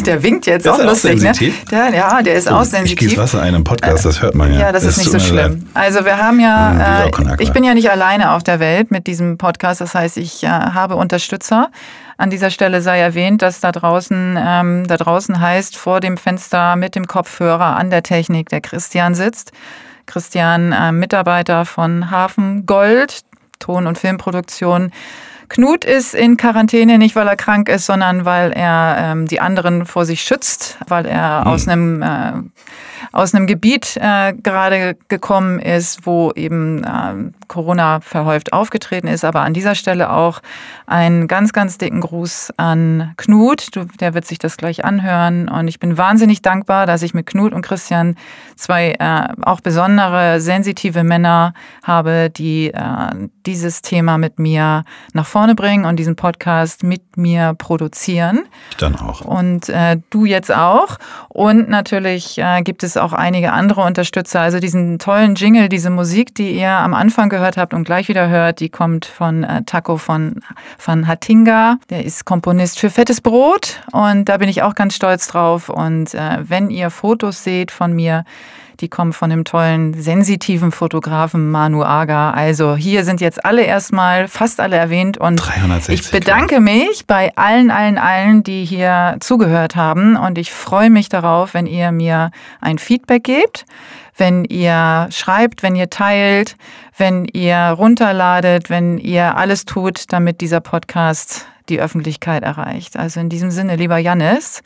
[0.04, 1.22] der winkt jetzt Ist auch er auch lustig.
[1.22, 1.32] Ne?
[1.70, 2.98] Der, ja, der ist auch Ich sensitiv.
[2.98, 4.60] gieße Wasser ein im Podcast, das hört man ja.
[4.60, 5.68] Ja, das ist Es nicht so schlimm.
[5.74, 9.06] Also wir haben ja, Viva äh, ich bin ja nicht alleine auf der Welt mit
[9.06, 9.80] diesem Podcast.
[9.80, 11.70] Das heißt, ich äh, habe Unterstützer.
[12.18, 16.76] An dieser Stelle sei erwähnt, dass da draußen, ähm, da draußen heißt, vor dem Fenster
[16.76, 19.52] mit dem Kopfhörer an der Technik der Christian sitzt.
[20.04, 23.20] Christian, äh, Mitarbeiter von Hafen Gold,
[23.58, 24.90] Ton- und Filmproduktion.
[25.50, 29.84] Knut ist in Quarantäne nicht, weil er krank ist, sondern weil er ähm, die anderen
[29.84, 32.32] vor sich schützt, weil er aus einem äh,
[33.12, 39.24] aus einem Gebiet äh, gerade gekommen ist, wo eben äh, Corona verhäuft aufgetreten ist.
[39.24, 40.40] Aber an dieser Stelle auch
[40.86, 43.74] einen ganz, ganz dicken Gruß an Knut.
[43.74, 45.48] Du, der wird sich das gleich anhören.
[45.48, 48.16] Und ich bin wahnsinnig dankbar, dass ich mit Knut und Christian
[48.56, 55.54] zwei äh, auch besondere, sensitive Männer habe, die äh, dieses Thema mit mir nach vorne
[55.54, 59.22] bringen und diesen Podcast mit mir produzieren Ich dann auch.
[59.22, 60.98] und äh, du jetzt auch.
[61.28, 64.40] Und natürlich äh, gibt es auch einige andere Unterstützer.
[64.40, 68.28] Also diesen tollen Jingle, diese Musik, die ihr am Anfang gehört habt und gleich wieder
[68.28, 70.40] hört, die kommt von äh, Taco von,
[70.78, 71.78] von Hatinga.
[71.90, 75.68] Der ist Komponist für Fettes Brot und da bin ich auch ganz stolz drauf.
[75.68, 78.24] Und äh, wenn ihr Fotos seht von mir,
[78.80, 82.30] die kommen von dem tollen, sensitiven Fotografen Manu Aga.
[82.30, 85.18] Also hier sind jetzt alle erstmal, fast alle erwähnt.
[85.18, 90.16] Und 360 ich bedanke mich bei allen, allen, allen, die hier zugehört haben.
[90.16, 93.66] Und ich freue mich darauf, wenn ihr mir ein Feedback gebt,
[94.16, 96.56] wenn ihr schreibt, wenn ihr teilt,
[96.96, 102.96] wenn ihr runterladet, wenn ihr alles tut, damit dieser Podcast die Öffentlichkeit erreicht.
[102.96, 104.62] Also in diesem Sinne, lieber Jannis,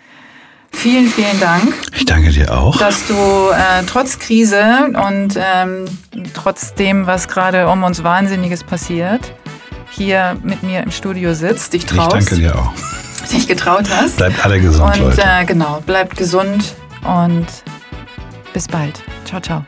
[0.74, 2.76] vielen, vielen Dank Ich danke dir auch.
[2.78, 5.86] dass du äh, trotz Krise und ähm,
[6.34, 9.20] trotz dem, was gerade um uns Wahnsinniges passiert,
[9.90, 12.72] hier mit mir im Studio sitzt, dich Ich traust, danke dir auch.
[13.32, 14.16] dich getraut hast.
[14.16, 15.22] Bleibt alle gesund, und Leute.
[15.22, 17.46] äh, genau, bleibt gesund und
[18.52, 19.02] bis bald.
[19.24, 19.64] Ciao, ciao.